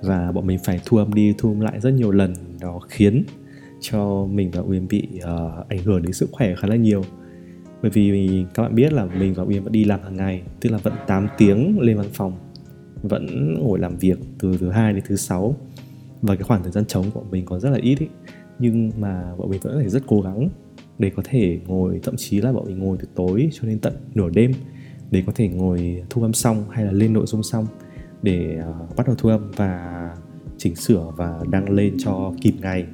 và 0.03 0.33
bọn 0.33 0.47
mình 0.47 0.59
phải 0.65 0.81
thu 0.85 0.97
âm 0.97 1.15
đi 1.15 1.35
thu 1.39 1.49
âm 1.49 1.61
lại 1.61 1.81
rất 1.81 1.91
nhiều 1.91 2.11
lần 2.11 2.35
đó 2.61 2.81
khiến 2.89 3.25
cho 3.81 4.27
mình 4.31 4.51
và 4.51 4.61
Uyên 4.61 4.89
bị 4.89 5.09
uh, 5.17 5.69
ảnh 5.69 5.79
hưởng 5.85 6.03
đến 6.03 6.13
sức 6.13 6.29
khỏe 6.33 6.55
khá 6.55 6.69
là 6.69 6.77
nhiều. 6.77 7.05
Bởi 7.83 7.91
vì 7.91 8.45
các 8.55 8.63
bạn 8.63 8.75
biết 8.75 8.93
là 8.93 9.05
mình 9.05 9.35
và 9.35 9.43
Uyên 9.43 9.63
vẫn 9.63 9.73
đi 9.73 9.85
làm 9.85 10.01
hàng 10.03 10.17
ngày 10.17 10.43
tức 10.61 10.71
là 10.71 10.79
vẫn 10.79 10.95
8 11.07 11.29
tiếng 11.39 11.81
lên 11.81 11.97
văn 11.97 12.09
phòng 12.13 12.39
vẫn 13.03 13.55
ngồi 13.55 13.79
làm 13.79 13.99
việc 13.99 14.19
từ 14.39 14.57
thứ 14.61 14.71
hai 14.71 14.93
đến 14.93 15.03
thứ 15.07 15.17
sáu. 15.17 15.57
Và 16.23 16.37
cái 16.37 16.43
khoảng 16.43 16.63
thời 16.63 16.73
gian 16.73 16.85
trống 16.85 17.11
của 17.11 17.25
mình 17.31 17.45
còn 17.45 17.61
rất 17.61 17.71
là 17.71 17.79
ít 17.83 17.99
ý 17.99 18.07
nhưng 18.59 18.91
mà 18.99 19.35
bọn 19.39 19.51
mình 19.51 19.61
vẫn 19.63 19.79
phải 19.79 19.89
rất 19.89 20.03
cố 20.07 20.21
gắng 20.21 20.49
để 20.99 21.11
có 21.17 21.23
thể 21.27 21.61
ngồi 21.67 22.01
thậm 22.03 22.15
chí 22.17 22.41
là 22.41 22.53
bọn 22.53 22.67
mình 22.67 22.79
ngồi 22.79 22.97
từ 23.01 23.09
tối 23.15 23.49
cho 23.53 23.69
đến 23.69 23.79
tận 23.79 23.95
nửa 24.15 24.29
đêm. 24.29 24.53
Để 25.11 25.23
có 25.27 25.33
thể 25.37 25.49
ngồi 25.49 26.03
thu 26.11 26.23
âm 26.23 26.33
xong 26.33 26.65
hay 26.71 26.85
là 26.85 26.93
lên 26.93 27.13
nội 27.13 27.27
dung 27.27 27.43
xong 27.43 27.67
để 28.23 28.59
uh, 28.61 28.97
bắt 28.97 29.07
đầu 29.07 29.17
thu 29.19 29.29
âm 29.29 29.51
và 29.57 30.11
chỉnh 30.59 30.77
sửa 30.77 31.13
và 31.17 31.41
đăng 31.51 31.71
lên 31.71 31.95
cho 31.99 32.33
kịp 32.41 32.55
ngày. 32.61 32.87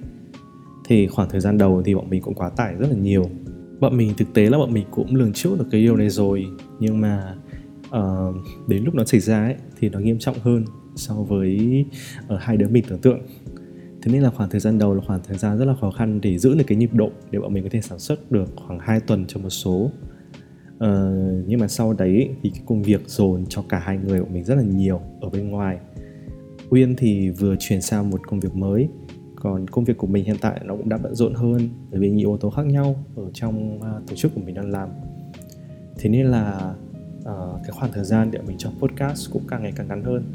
Thì 0.84 1.06
khoảng 1.06 1.28
thời 1.28 1.40
gian 1.40 1.58
đầu 1.58 1.82
thì 1.84 1.94
bọn 1.94 2.10
mình 2.10 2.22
cũng 2.22 2.34
quá 2.34 2.50
tải 2.50 2.74
rất 2.74 2.90
là 2.90 2.96
nhiều. 2.96 3.24
Bọn 3.80 3.96
mình 3.96 4.12
thực 4.16 4.34
tế 4.34 4.50
là 4.50 4.58
bọn 4.58 4.72
mình 4.72 4.86
cũng 4.90 5.14
lường 5.14 5.32
trước 5.32 5.58
được 5.58 5.66
cái 5.70 5.80
điều 5.80 5.96
này 5.96 6.08
rồi 6.08 6.46
nhưng 6.80 7.00
mà 7.00 7.34
uh, 7.88 8.34
đến 8.68 8.84
lúc 8.84 8.94
nó 8.94 9.04
xảy 9.04 9.20
ra 9.20 9.44
ấy, 9.44 9.54
thì 9.80 9.88
nó 9.88 9.98
nghiêm 9.98 10.18
trọng 10.18 10.36
hơn 10.40 10.64
so 10.96 11.14
với 11.14 11.84
uh, 12.34 12.40
hai 12.40 12.56
đứa 12.56 12.68
mình 12.68 12.84
tưởng 12.88 12.98
tượng 12.98 13.20
thế 14.04 14.12
nên 14.12 14.22
là 14.22 14.30
khoảng 14.30 14.50
thời 14.50 14.60
gian 14.60 14.78
đầu 14.78 14.94
là 14.94 15.02
khoảng 15.06 15.20
thời 15.28 15.38
gian 15.38 15.58
rất 15.58 15.64
là 15.64 15.74
khó 15.80 15.90
khăn 15.90 16.20
để 16.20 16.38
giữ 16.38 16.54
được 16.54 16.64
cái 16.66 16.78
nhịp 16.78 16.94
độ 16.94 17.10
để 17.30 17.38
bọn 17.38 17.52
mình 17.52 17.62
có 17.62 17.68
thể 17.72 17.80
sản 17.80 17.98
xuất 17.98 18.32
được 18.32 18.50
khoảng 18.56 18.78
2 18.78 19.00
tuần 19.00 19.24
cho 19.28 19.40
một 19.40 19.50
số. 19.50 19.90
Uh, 20.74 20.90
nhưng 21.46 21.60
mà 21.60 21.68
sau 21.68 21.92
đấy 21.92 22.30
thì 22.42 22.50
cái 22.50 22.62
công 22.66 22.82
việc 22.82 23.00
dồn 23.06 23.44
cho 23.48 23.64
cả 23.68 23.78
hai 23.78 23.98
người 23.98 24.20
của 24.20 24.28
mình 24.30 24.44
rất 24.44 24.54
là 24.54 24.62
nhiều 24.62 25.00
ở 25.20 25.28
bên 25.30 25.48
ngoài. 25.48 25.78
Uyên 26.70 26.96
thì 26.96 27.30
vừa 27.30 27.56
chuyển 27.58 27.82
sang 27.82 28.10
một 28.10 28.28
công 28.28 28.40
việc 28.40 28.54
mới 28.54 28.88
còn 29.36 29.68
công 29.68 29.84
việc 29.84 29.98
của 29.98 30.06
mình 30.06 30.24
hiện 30.24 30.36
tại 30.40 30.60
nó 30.64 30.76
cũng 30.76 30.88
đã 30.88 30.98
bận 30.98 31.14
rộn 31.14 31.34
hơn 31.34 31.68
bởi 31.90 32.00
vì 32.00 32.10
nhiều 32.10 32.28
yếu 32.28 32.38
tố 32.38 32.50
khác 32.50 32.66
nhau 32.66 33.04
ở 33.16 33.30
trong 33.34 33.78
uh, 33.78 34.06
tổ 34.06 34.16
chức 34.16 34.34
của 34.34 34.40
mình 34.40 34.54
đang 34.54 34.70
làm. 34.70 34.88
Thế 35.98 36.10
nên 36.10 36.26
là 36.26 36.74
uh, 37.18 37.60
cái 37.62 37.70
khoảng 37.72 37.92
thời 37.92 38.04
gian 38.04 38.30
để 38.30 38.38
mình 38.46 38.56
cho 38.58 38.70
podcast 38.78 39.32
cũng 39.32 39.42
càng 39.48 39.62
ngày 39.62 39.72
càng 39.76 39.88
ngắn 39.88 40.04
hơn. 40.04 40.32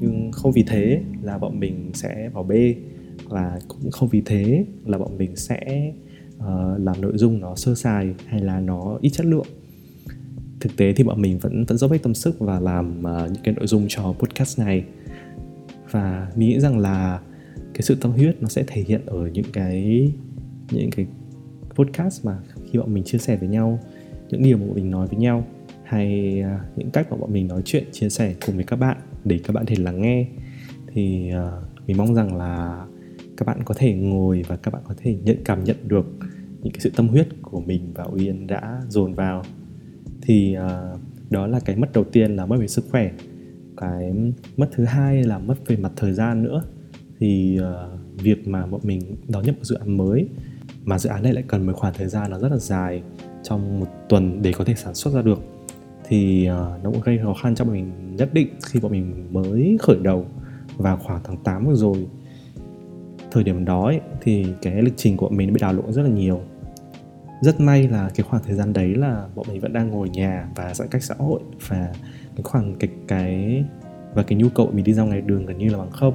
Nhưng 0.00 0.32
không 0.32 0.52
vì 0.52 0.62
thế 0.62 1.02
là 1.22 1.38
bọn 1.38 1.60
mình 1.60 1.90
sẽ 1.94 2.30
bỏ 2.34 2.42
bê 2.42 2.74
và 3.24 3.58
cũng 3.68 3.90
không 3.90 4.08
vì 4.08 4.22
thế 4.26 4.66
là 4.86 4.98
bọn 4.98 5.18
mình 5.18 5.36
sẽ 5.36 5.92
uh, 6.36 6.44
làm 6.78 7.00
nội 7.00 7.12
dung 7.14 7.40
nó 7.40 7.54
sơ 7.54 7.74
sài 7.74 8.14
hay 8.26 8.40
là 8.40 8.60
nó 8.60 8.98
ít 9.00 9.10
chất 9.10 9.26
lượng. 9.26 9.46
Thực 10.60 10.76
tế 10.76 10.92
thì 10.92 11.04
bọn 11.04 11.22
mình 11.22 11.38
vẫn 11.38 11.64
vẫn 11.64 11.78
dốc 11.78 11.92
hết 11.92 11.98
tâm 12.02 12.14
sức 12.14 12.38
và 12.38 12.60
làm 12.60 12.98
uh, 12.98 13.32
những 13.32 13.42
cái 13.44 13.54
nội 13.54 13.66
dung 13.66 13.86
cho 13.88 14.02
podcast 14.18 14.58
này. 14.58 14.84
Và 15.90 16.32
mình 16.36 16.48
nghĩ 16.48 16.60
rằng 16.60 16.78
là 16.78 17.20
cái 17.74 17.82
sự 17.82 17.94
tâm 18.00 18.12
huyết 18.12 18.36
nó 18.42 18.48
sẽ 18.48 18.64
thể 18.66 18.82
hiện 18.82 19.00
ở 19.06 19.28
những 19.28 19.52
cái 19.52 20.12
những 20.70 20.90
cái 20.90 21.06
podcast 21.74 22.24
mà 22.24 22.38
khi 22.70 22.78
bọn 22.78 22.94
mình 22.94 23.04
chia 23.04 23.18
sẻ 23.18 23.36
với 23.36 23.48
nhau 23.48 23.80
những 24.30 24.42
điều 24.42 24.58
mà 24.58 24.66
bọn 24.66 24.74
mình 24.74 24.90
nói 24.90 25.06
với 25.06 25.18
nhau 25.18 25.46
hay 25.84 26.40
uh, 26.40 26.78
những 26.78 26.90
cách 26.90 27.06
mà 27.10 27.16
bọn 27.16 27.32
mình 27.32 27.48
nói 27.48 27.62
chuyện 27.64 27.84
chia 27.92 28.08
sẻ 28.08 28.34
cùng 28.46 28.54
với 28.54 28.64
các 28.64 28.76
bạn 28.76 28.96
để 29.24 29.40
các 29.44 29.52
bạn 29.52 29.66
thể 29.66 29.76
lắng 29.76 30.02
nghe. 30.02 30.26
Thì 30.92 31.30
uh, 31.30 31.86
mình 31.86 31.96
mong 31.96 32.14
rằng 32.14 32.36
là 32.36 32.86
các 33.36 33.46
bạn 33.46 33.62
có 33.64 33.74
thể 33.78 33.94
ngồi 33.94 34.42
và 34.48 34.56
các 34.56 34.74
bạn 34.74 34.82
có 34.88 34.94
thể 34.98 35.16
nhận 35.24 35.36
cảm 35.44 35.64
nhận 35.64 35.76
được 35.88 36.06
những 36.62 36.72
cái 36.72 36.80
sự 36.80 36.90
tâm 36.96 37.08
huyết 37.08 37.28
của 37.42 37.60
mình 37.60 37.92
và 37.94 38.04
Uyên 38.04 38.46
đã 38.46 38.82
dồn 38.88 39.14
vào. 39.14 39.42
Thì 40.22 40.56
uh, 40.56 41.00
đó 41.30 41.46
là 41.46 41.60
cái 41.60 41.76
mất 41.76 41.92
đầu 41.92 42.04
tiên 42.04 42.36
là 42.36 42.46
mất 42.46 42.56
về 42.60 42.68
sức 42.68 42.84
khỏe. 42.90 43.10
Cái 43.76 44.12
mất 44.56 44.68
thứ 44.72 44.84
hai 44.84 45.24
là 45.24 45.38
mất 45.38 45.54
về 45.66 45.76
mặt 45.76 45.92
thời 45.96 46.12
gian 46.12 46.42
nữa. 46.42 46.62
Thì 47.18 47.58
uh, 47.60 48.20
việc 48.22 48.48
mà 48.48 48.66
bọn 48.66 48.80
mình 48.84 49.16
đón 49.28 49.44
nhận 49.44 49.54
một 49.54 49.64
dự 49.64 49.76
án 49.76 49.96
mới 49.96 50.28
mà 50.84 50.98
dự 50.98 51.10
án 51.10 51.22
này 51.22 51.32
lại 51.32 51.44
cần 51.46 51.66
một 51.66 51.72
khoảng 51.76 51.94
thời 51.94 52.08
gian 52.08 52.30
nó 52.30 52.38
rất 52.38 52.48
là 52.48 52.56
dài 52.56 53.02
trong 53.42 53.80
một 53.80 53.86
tuần 54.08 54.42
để 54.42 54.52
có 54.52 54.64
thể 54.64 54.74
sản 54.74 54.94
xuất 54.94 55.14
ra 55.14 55.22
được 55.22 55.38
thì 56.08 56.48
uh, 56.50 56.84
nó 56.84 56.90
cũng 56.90 57.00
gây 57.00 57.18
khó 57.22 57.34
khăn 57.34 57.54
cho 57.54 57.64
bọn 57.64 57.74
mình 57.74 58.16
nhất 58.16 58.34
định 58.34 58.48
khi 58.64 58.80
bọn 58.80 58.92
mình 58.92 59.28
mới 59.32 59.76
khởi 59.80 59.96
đầu 60.02 60.26
vào 60.76 60.96
khoảng 60.96 61.20
tháng 61.24 61.36
8 61.36 61.66
vừa 61.66 61.74
rồi 61.74 62.06
thời 63.34 63.44
điểm 63.44 63.64
đó 63.64 63.84
ấy, 63.84 64.00
thì 64.20 64.46
cái 64.62 64.82
lịch 64.82 64.94
trình 64.96 65.16
của 65.16 65.28
bọn 65.28 65.36
mình 65.36 65.52
bị 65.52 65.60
đảo 65.60 65.72
lộn 65.72 65.92
rất 65.92 66.02
là 66.02 66.08
nhiều. 66.08 66.40
Rất 67.42 67.60
may 67.60 67.88
là 67.88 68.10
cái 68.14 68.26
khoảng 68.30 68.42
thời 68.42 68.56
gian 68.56 68.72
đấy 68.72 68.94
là 68.94 69.26
bọn 69.34 69.46
mình 69.48 69.60
vẫn 69.60 69.72
đang 69.72 69.90
ngồi 69.90 70.08
nhà 70.08 70.48
và 70.54 70.74
giãn 70.74 70.88
cách 70.88 71.02
xã 71.02 71.14
hội 71.18 71.40
và 71.68 71.92
cái 72.36 72.42
khoảng 72.42 72.74
cái 72.74 72.90
cái 73.08 73.64
và 74.14 74.22
cái 74.22 74.38
nhu 74.38 74.48
cầu 74.48 74.70
mình 74.72 74.84
đi 74.84 74.92
ra 74.92 75.02
ngoài 75.02 75.20
đường 75.20 75.46
gần 75.46 75.58
như 75.58 75.68
là 75.68 75.78
bằng 75.78 75.90
không. 75.90 76.14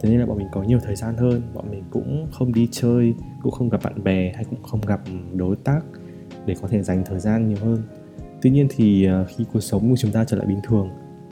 Thế 0.00 0.10
nên 0.10 0.20
là 0.20 0.26
bọn 0.26 0.38
mình 0.38 0.46
có 0.52 0.62
nhiều 0.62 0.78
thời 0.82 0.96
gian 0.96 1.16
hơn 1.16 1.42
bọn 1.54 1.70
mình 1.70 1.84
cũng 1.90 2.26
không 2.32 2.52
đi 2.52 2.68
chơi 2.72 3.14
cũng 3.42 3.52
không 3.52 3.68
gặp 3.68 3.80
bạn 3.84 4.04
bè 4.04 4.32
hay 4.34 4.44
cũng 4.44 4.62
không 4.62 4.80
gặp 4.80 5.00
đối 5.34 5.56
tác 5.56 5.80
để 6.46 6.54
có 6.62 6.68
thể 6.68 6.82
dành 6.82 7.04
thời 7.06 7.20
gian 7.20 7.48
nhiều 7.48 7.58
hơn. 7.60 7.82
Tuy 8.42 8.50
nhiên 8.50 8.68
thì 8.70 9.04
ờ, 9.06 9.24
khi 9.24 9.44
cuộc 9.52 9.60
sống 9.60 9.90
của 9.90 9.96
chúng 9.96 10.12
ta 10.12 10.24
trở 10.24 10.36
lại 10.36 10.46
bình 10.46 10.60
thường 10.64 10.90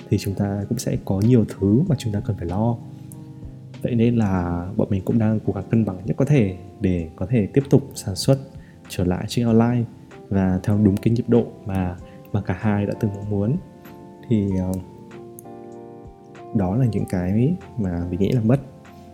thì 0.08 0.18
chúng 0.18 0.34
ta 0.34 0.64
cũng 0.68 0.78
sẽ 0.78 0.96
có 1.04 1.20
nhiều 1.20 1.44
thứ 1.48 1.82
mà 1.88 1.96
chúng 1.98 2.12
ta 2.12 2.20
cần 2.20 2.36
phải 2.36 2.48
lo 2.48 2.76
vậy 3.84 3.94
nên 3.94 4.16
là 4.16 4.66
bọn 4.76 4.88
mình 4.90 5.02
cũng 5.04 5.18
đang 5.18 5.40
cố 5.46 5.52
gắng 5.52 5.64
cân 5.70 5.84
bằng 5.84 5.98
nhất 6.04 6.16
có 6.16 6.24
thể 6.24 6.56
để 6.80 7.08
có 7.16 7.26
thể 7.26 7.46
tiếp 7.46 7.62
tục 7.70 7.82
sản 7.94 8.14
xuất 8.14 8.38
trở 8.88 9.04
lại 9.04 9.24
trên 9.28 9.46
online 9.46 9.84
và 10.28 10.60
theo 10.62 10.78
đúng 10.78 10.96
cái 10.96 11.14
nhịp 11.14 11.24
độ 11.28 11.44
mà 11.66 11.96
mà 12.32 12.40
cả 12.40 12.56
hai 12.60 12.86
đã 12.86 12.92
từng 13.00 13.10
mong 13.14 13.30
muốn. 13.30 13.56
Thì 14.28 14.48
ờ, 14.58 14.72
đó 16.54 16.76
là 16.76 16.86
những 16.86 17.04
cái 17.08 17.56
mà 17.78 18.06
mình 18.10 18.20
nghĩ 18.20 18.32
là 18.32 18.40
mất. 18.40 18.60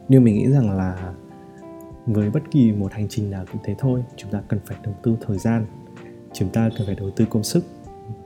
Nhưng 0.09 0.25
mình 0.25 0.35
nghĩ 0.35 0.51
rằng 0.51 0.77
là 0.77 1.15
với 2.07 2.31
bất 2.31 2.43
kỳ 2.51 2.73
một 2.73 2.93
hành 2.93 3.07
trình 3.09 3.31
nào 3.31 3.45
cũng 3.53 3.63
thế 3.65 3.75
thôi, 3.79 4.03
chúng 4.17 4.31
ta 4.31 4.43
cần 4.49 4.61
phải 4.67 4.77
đầu 4.83 4.95
tư 5.03 5.17
thời 5.27 5.39
gian, 5.39 5.67
chúng 6.33 6.49
ta 6.49 6.71
cần 6.79 6.87
phải 6.87 6.95
đầu 6.95 7.11
tư 7.11 7.25
công 7.31 7.43
sức 7.45 7.65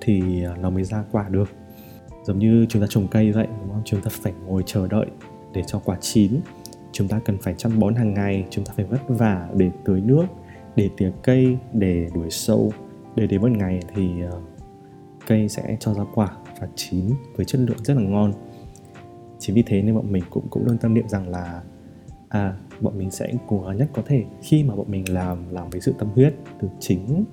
thì 0.00 0.42
ờ, 0.42 0.56
nó 0.56 0.70
mới 0.70 0.84
ra 0.84 1.04
quả 1.12 1.28
được. 1.28 1.48
Giống 2.24 2.38
như 2.38 2.66
chúng 2.68 2.82
ta 2.82 2.88
trồng 2.90 3.08
cây 3.08 3.32
vậy, 3.32 3.46
đúng 3.60 3.70
không? 3.72 3.82
Chúng 3.84 4.00
ta 4.00 4.10
phải 4.12 4.32
ngồi 4.46 4.62
chờ 4.66 4.86
đợi 4.88 5.06
để 5.54 5.62
cho 5.66 5.78
quả 5.78 5.96
chín. 6.00 6.40
Chúng 6.92 7.08
ta 7.08 7.20
cần 7.24 7.38
phải 7.38 7.54
chăm 7.56 7.78
bón 7.78 7.94
hàng 7.94 8.14
ngày 8.14 8.46
chúng 8.50 8.64
ta 8.64 8.72
phải 8.76 8.84
vất 8.84 9.00
vả 9.08 9.48
để 9.56 9.70
tưới 9.84 10.00
nước 10.00 10.24
để 10.76 10.90
tỉa 10.96 11.12
cây 11.22 11.56
để 11.72 12.08
đuổi 12.14 12.30
sâu. 12.30 12.72
Để 13.16 13.26
đến 13.26 13.40
một 13.40 13.50
ngày 13.50 13.80
thì 13.94 14.22
ờ, 14.22 14.40
cây 15.26 15.48
sẽ 15.48 15.76
cho 15.80 15.94
ra 15.94 16.04
quả 16.14 16.28
và 16.60 16.68
chín 16.74 17.10
với 17.36 17.46
chất 17.46 17.60
lượng 17.60 17.84
rất 17.84 17.94
là 17.94 18.02
ngon. 18.02 18.32
Chính 19.38 19.54
vì 19.54 19.62
thế 19.62 19.82
nên 19.82 19.94
bọn 19.94 20.12
mình 20.12 20.24
cũng 20.30 20.48
cũng 20.50 20.66
luôn 20.66 20.78
tâm 20.78 20.94
niệm 20.94 21.08
rằng 21.08 21.28
là 21.28 21.62
à 22.28 22.56
bọn 22.80 22.98
mình 22.98 23.10
sẽ 23.10 23.32
cố 23.48 23.60
gắng 23.60 23.76
nhất 23.76 23.88
có 23.92 24.02
thể 24.06 24.24
khi 24.42 24.64
mà 24.64 24.76
bọn 24.76 24.86
mình 24.90 25.04
làm 25.12 25.38
làm 25.50 25.70
với 25.70 25.80
sự 25.80 25.94
tâm 25.98 26.08
huyết 26.14 26.34
từ 26.60 26.68
chính 26.80 27.24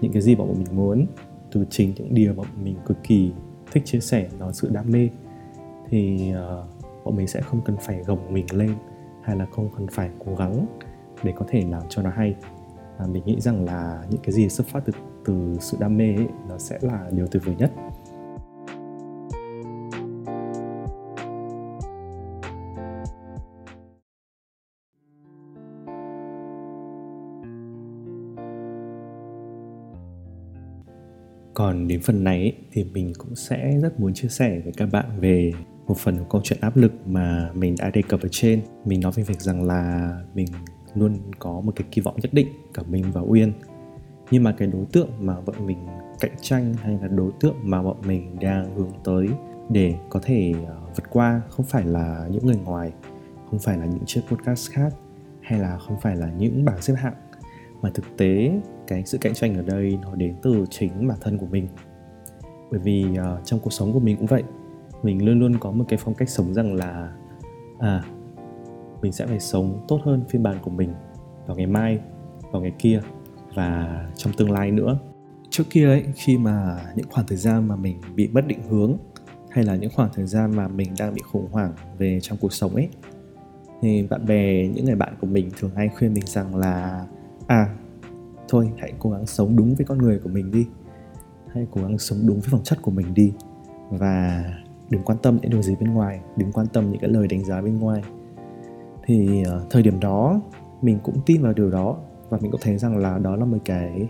những 0.00 0.12
cái 0.12 0.22
gì 0.22 0.34
bọn 0.34 0.54
mình 0.58 0.76
muốn 0.76 1.06
từ 1.52 1.64
chính 1.70 1.92
những 1.96 2.14
điều 2.14 2.34
mà 2.34 2.36
bọn 2.36 2.64
mình 2.64 2.76
cực 2.86 2.96
kỳ 3.02 3.32
thích 3.72 3.82
chia 3.86 4.00
sẻ 4.00 4.28
nó 4.38 4.52
sự 4.52 4.68
đam 4.72 4.90
mê. 4.90 5.08
Thì 5.90 6.32
uh, 6.32 6.75
bọn 7.06 7.16
mình 7.16 7.26
sẽ 7.26 7.40
không 7.40 7.60
cần 7.64 7.76
phải 7.80 8.02
gồng 8.02 8.32
mình 8.32 8.46
lên 8.52 8.74
hay 9.22 9.36
là 9.36 9.46
không 9.46 9.70
cần 9.76 9.86
phải 9.86 10.10
cố 10.26 10.34
gắng 10.34 10.66
để 11.22 11.32
có 11.36 11.44
thể 11.48 11.62
làm 11.70 11.82
cho 11.88 12.02
nó 12.02 12.10
hay. 12.10 12.34
À, 12.98 13.06
mình 13.06 13.22
nghĩ 13.26 13.40
rằng 13.40 13.64
là 13.64 14.04
những 14.10 14.20
cái 14.22 14.32
gì 14.32 14.48
xuất 14.48 14.66
phát 14.66 14.80
từ 14.84 14.92
từ 15.24 15.56
sự 15.60 15.76
đam 15.80 15.96
mê 15.96 16.14
ấy, 16.16 16.26
nó 16.48 16.58
sẽ 16.58 16.78
là 16.82 17.10
điều 17.12 17.26
tuyệt 17.26 17.42
vời 17.44 17.54
nhất. 17.58 17.72
Còn 31.54 31.88
đến 31.88 32.00
phần 32.02 32.24
này 32.24 32.52
thì 32.72 32.84
mình 32.84 33.12
cũng 33.18 33.34
sẽ 33.34 33.78
rất 33.82 34.00
muốn 34.00 34.14
chia 34.14 34.28
sẻ 34.28 34.60
với 34.64 34.72
các 34.76 34.88
bạn 34.92 35.20
về 35.20 35.52
một 35.86 35.96
phần 35.98 36.18
của 36.18 36.24
câu 36.30 36.40
chuyện 36.44 36.58
áp 36.60 36.76
lực 36.76 36.92
mà 37.06 37.50
mình 37.54 37.74
đã 37.78 37.90
đề 37.90 38.02
cập 38.02 38.20
ở 38.22 38.28
trên. 38.32 38.62
Mình 38.84 39.00
nói 39.00 39.12
về 39.16 39.22
việc 39.22 39.40
rằng 39.40 39.62
là 39.62 40.12
mình 40.34 40.46
luôn 40.94 41.18
có 41.38 41.60
một 41.60 41.72
cái 41.76 41.86
kỳ 41.90 42.02
vọng 42.02 42.16
nhất 42.22 42.34
định 42.34 42.48
cả 42.74 42.82
mình 42.88 43.04
và 43.12 43.20
uyên. 43.20 43.52
Nhưng 44.30 44.42
mà 44.42 44.52
cái 44.52 44.68
đối 44.68 44.84
tượng 44.92 45.08
mà 45.20 45.40
bọn 45.40 45.66
mình 45.66 45.78
cạnh 46.20 46.34
tranh 46.40 46.74
hay 46.74 46.98
là 47.02 47.08
đối 47.08 47.30
tượng 47.40 47.56
mà 47.62 47.82
bọn 47.82 47.96
mình 48.06 48.36
đang 48.40 48.76
hướng 48.76 48.90
tới 49.04 49.28
để 49.68 49.94
có 50.10 50.20
thể 50.22 50.54
ờ, 50.66 50.76
vượt 50.96 51.10
qua 51.10 51.40
không 51.48 51.66
phải 51.66 51.84
là 51.84 52.28
những 52.30 52.46
người 52.46 52.58
ngoài 52.64 52.92
không 53.50 53.58
phải 53.58 53.78
là 53.78 53.86
những 53.86 54.04
chiếc 54.06 54.20
podcast 54.28 54.70
khác 54.70 54.94
hay 55.40 55.58
là 55.58 55.78
không 55.78 56.00
phải 56.00 56.16
là 56.16 56.30
những 56.38 56.64
bảng 56.64 56.82
xếp 56.82 56.94
hạng 56.94 57.14
mà 57.82 57.90
thực 57.94 58.04
tế 58.16 58.60
cái 58.86 59.02
sự 59.06 59.18
cạnh 59.18 59.34
tranh 59.34 59.54
ở 59.54 59.62
đây 59.62 59.98
nó 60.02 60.14
đến 60.14 60.34
từ 60.42 60.64
chính 60.70 61.08
bản 61.08 61.18
thân 61.20 61.38
của 61.38 61.46
mình. 61.46 61.68
Bởi 62.70 62.80
vì 62.80 63.06
uh, 63.10 63.44
trong 63.44 63.60
cuộc 63.60 63.72
sống 63.72 63.92
của 63.92 64.00
mình 64.00 64.16
cũng 64.16 64.26
vậy 64.26 64.42
mình 65.02 65.24
luôn 65.24 65.40
luôn 65.40 65.58
có 65.58 65.70
một 65.70 65.84
cái 65.88 65.98
phong 66.02 66.14
cách 66.14 66.28
sống 66.28 66.54
rằng 66.54 66.74
là 66.74 67.12
à 67.78 68.04
mình 69.02 69.12
sẽ 69.12 69.26
phải 69.26 69.40
sống 69.40 69.84
tốt 69.88 70.00
hơn 70.04 70.24
phiên 70.28 70.42
bản 70.42 70.56
của 70.62 70.70
mình 70.70 70.92
vào 71.46 71.56
ngày 71.56 71.66
mai, 71.66 72.00
vào 72.52 72.62
ngày 72.62 72.72
kia 72.78 73.00
và 73.54 74.00
trong 74.16 74.32
tương 74.32 74.50
lai 74.50 74.70
nữa. 74.70 74.98
Trước 75.50 75.64
kia 75.70 75.86
ấy, 75.86 76.04
khi 76.14 76.38
mà 76.38 76.80
những 76.96 77.06
khoảng 77.10 77.26
thời 77.26 77.38
gian 77.38 77.68
mà 77.68 77.76
mình 77.76 78.00
bị 78.14 78.28
mất 78.28 78.46
định 78.46 78.62
hướng 78.68 78.96
hay 79.50 79.64
là 79.64 79.76
những 79.76 79.90
khoảng 79.94 80.10
thời 80.14 80.26
gian 80.26 80.56
mà 80.56 80.68
mình 80.68 80.88
đang 80.98 81.14
bị 81.14 81.22
khủng 81.32 81.48
hoảng 81.52 81.72
về 81.98 82.18
trong 82.22 82.38
cuộc 82.40 82.52
sống 82.52 82.74
ấy, 82.74 82.88
thì 83.80 84.06
bạn 84.10 84.26
bè, 84.26 84.68
những 84.68 84.84
người 84.84 84.94
bạn 84.94 85.14
của 85.20 85.26
mình 85.26 85.50
thường 85.58 85.70
hay 85.76 85.88
khuyên 85.88 86.14
mình 86.14 86.26
rằng 86.26 86.56
là 86.56 87.06
à 87.46 87.76
thôi 88.48 88.70
hãy 88.78 88.92
cố 88.98 89.10
gắng 89.10 89.26
sống 89.26 89.56
đúng 89.56 89.74
với 89.74 89.86
con 89.86 89.98
người 89.98 90.18
của 90.18 90.30
mình 90.30 90.50
đi, 90.50 90.66
hãy 91.54 91.66
cố 91.70 91.82
gắng 91.82 91.98
sống 91.98 92.18
đúng 92.26 92.40
với 92.40 92.48
phẩm 92.50 92.62
chất 92.64 92.82
của 92.82 92.90
mình 92.90 93.14
đi 93.14 93.32
và 93.90 94.44
đừng 94.90 95.02
quan 95.02 95.18
tâm 95.18 95.38
những 95.42 95.50
điều 95.50 95.62
gì 95.62 95.76
bên 95.80 95.94
ngoài 95.94 96.20
đừng 96.36 96.52
quan 96.52 96.66
tâm 96.66 96.90
những 96.90 97.00
cái 97.00 97.10
lời 97.10 97.28
đánh 97.28 97.44
giá 97.44 97.60
bên 97.60 97.78
ngoài. 97.78 98.02
Thì 99.04 99.42
uh, 99.56 99.70
thời 99.70 99.82
điểm 99.82 100.00
đó 100.00 100.40
mình 100.82 100.98
cũng 101.02 101.20
tin 101.26 101.42
vào 101.42 101.52
điều 101.52 101.70
đó 101.70 101.96
và 102.28 102.38
mình 102.40 102.50
cũng 102.50 102.60
thấy 102.60 102.78
rằng 102.78 102.96
là 102.96 103.18
đó 103.18 103.36
là 103.36 103.44
một 103.44 103.58
cái 103.64 104.08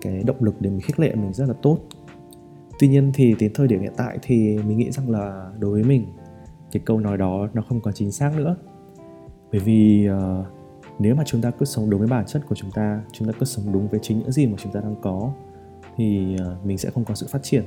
cái 0.00 0.22
động 0.22 0.36
lực 0.40 0.54
để 0.60 0.70
mình 0.70 0.80
khích 0.80 1.00
lệ 1.00 1.14
mình 1.14 1.32
rất 1.32 1.48
là 1.48 1.54
tốt. 1.62 1.78
Tuy 2.78 2.88
nhiên 2.88 3.10
thì 3.14 3.34
đến 3.38 3.52
thời 3.54 3.68
điểm 3.68 3.80
hiện 3.80 3.92
tại 3.96 4.18
thì 4.22 4.58
mình 4.58 4.78
nghĩ 4.78 4.90
rằng 4.90 5.10
là 5.10 5.50
đối 5.58 5.70
với 5.70 5.82
mình 5.82 6.06
cái 6.72 6.82
câu 6.86 7.00
nói 7.00 7.16
đó 7.16 7.48
nó 7.54 7.62
không 7.68 7.80
còn 7.80 7.94
chính 7.94 8.12
xác 8.12 8.36
nữa. 8.36 8.56
Bởi 9.52 9.60
vì 9.60 10.08
uh, 10.10 10.46
nếu 10.98 11.14
mà 11.14 11.22
chúng 11.26 11.40
ta 11.40 11.50
cứ 11.50 11.66
sống 11.66 11.90
đúng 11.90 12.00
với 12.00 12.08
bản 12.08 12.26
chất 12.26 12.42
của 12.48 12.54
chúng 12.54 12.70
ta 12.70 13.02
chúng 13.12 13.28
ta 13.28 13.34
cứ 13.40 13.46
sống 13.46 13.72
đúng 13.72 13.88
với 13.88 14.00
chính 14.02 14.18
những 14.18 14.32
gì 14.32 14.46
mà 14.46 14.56
chúng 14.62 14.72
ta 14.72 14.80
đang 14.80 14.96
có 15.02 15.32
thì 15.96 16.36
uh, 16.40 16.66
mình 16.66 16.78
sẽ 16.78 16.90
không 16.90 17.04
có 17.04 17.14
sự 17.14 17.26
phát 17.30 17.42
triển 17.42 17.64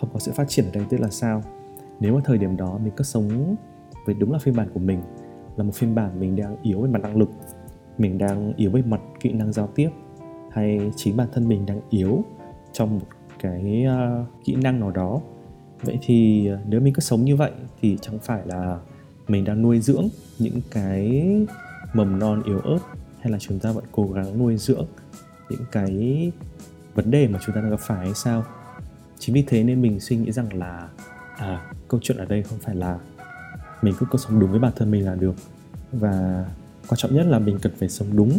không 0.00 0.10
có 0.12 0.18
sự 0.18 0.32
phát 0.32 0.48
triển 0.48 0.64
ở 0.64 0.70
đây 0.74 0.84
tức 0.88 1.00
là 1.00 1.08
sao? 1.10 1.42
Nếu 2.00 2.14
mà 2.14 2.20
thời 2.24 2.38
điểm 2.38 2.56
đó 2.56 2.78
mình 2.82 2.92
cứ 2.96 3.04
sống 3.04 3.56
với 4.06 4.14
đúng 4.14 4.32
là 4.32 4.38
phiên 4.38 4.56
bản 4.56 4.68
của 4.74 4.80
mình 4.80 5.00
là 5.56 5.64
một 5.64 5.74
phiên 5.74 5.94
bản 5.94 6.20
mình 6.20 6.36
đang 6.36 6.56
yếu 6.62 6.80
về 6.80 6.88
mặt 6.90 7.02
năng 7.02 7.16
lực 7.16 7.30
mình 7.98 8.18
đang 8.18 8.52
yếu 8.56 8.70
về 8.70 8.82
mặt 8.82 9.00
kỹ 9.20 9.32
năng 9.32 9.52
giao 9.52 9.66
tiếp 9.66 9.90
hay 10.50 10.90
chính 10.96 11.16
bản 11.16 11.28
thân 11.32 11.48
mình 11.48 11.66
đang 11.66 11.80
yếu 11.90 12.24
trong 12.72 12.98
một 12.98 13.06
cái 13.38 13.86
uh, 13.86 14.44
kỹ 14.44 14.56
năng 14.56 14.80
nào 14.80 14.90
đó 14.90 15.20
vậy 15.82 15.98
thì 16.02 16.50
uh, 16.54 16.60
nếu 16.68 16.80
mình 16.80 16.94
cứ 16.94 17.00
sống 17.00 17.24
như 17.24 17.36
vậy 17.36 17.50
thì 17.80 17.98
chẳng 18.00 18.18
phải 18.18 18.42
là 18.46 18.78
mình 19.28 19.44
đang 19.44 19.62
nuôi 19.62 19.80
dưỡng 19.80 20.08
những 20.38 20.60
cái 20.70 21.24
mầm 21.94 22.18
non 22.18 22.42
yếu 22.42 22.58
ớt 22.58 22.78
hay 23.20 23.32
là 23.32 23.38
chúng 23.38 23.58
ta 23.58 23.72
vẫn 23.72 23.84
cố 23.92 24.08
gắng 24.14 24.38
nuôi 24.38 24.56
dưỡng 24.56 24.86
những 25.50 25.64
cái 25.72 26.32
vấn 26.94 27.10
đề 27.10 27.28
mà 27.28 27.38
chúng 27.46 27.54
ta 27.54 27.60
đang 27.60 27.70
gặp 27.70 27.80
phải 27.80 27.98
hay 27.98 28.14
sao? 28.14 28.44
Chính 29.18 29.34
vì 29.34 29.44
thế 29.46 29.64
nên 29.64 29.82
mình 29.82 30.00
suy 30.00 30.16
nghĩ 30.16 30.32
rằng 30.32 30.58
là 30.58 30.88
à 31.36 31.72
câu 31.88 32.00
chuyện 32.02 32.18
ở 32.18 32.24
đây 32.24 32.42
không 32.42 32.58
phải 32.58 32.74
là 32.74 32.98
mình 33.82 33.94
cứ 33.98 34.06
có 34.10 34.18
sống 34.18 34.40
đúng 34.40 34.50
với 34.50 34.60
bản 34.60 34.72
thân 34.76 34.90
mình 34.90 35.04
là 35.04 35.14
được. 35.14 35.34
Và 35.92 36.44
quan 36.88 36.96
trọng 36.96 37.14
nhất 37.14 37.26
là 37.26 37.38
mình 37.38 37.58
cần 37.62 37.72
phải 37.78 37.88
sống 37.88 38.08
đúng 38.16 38.38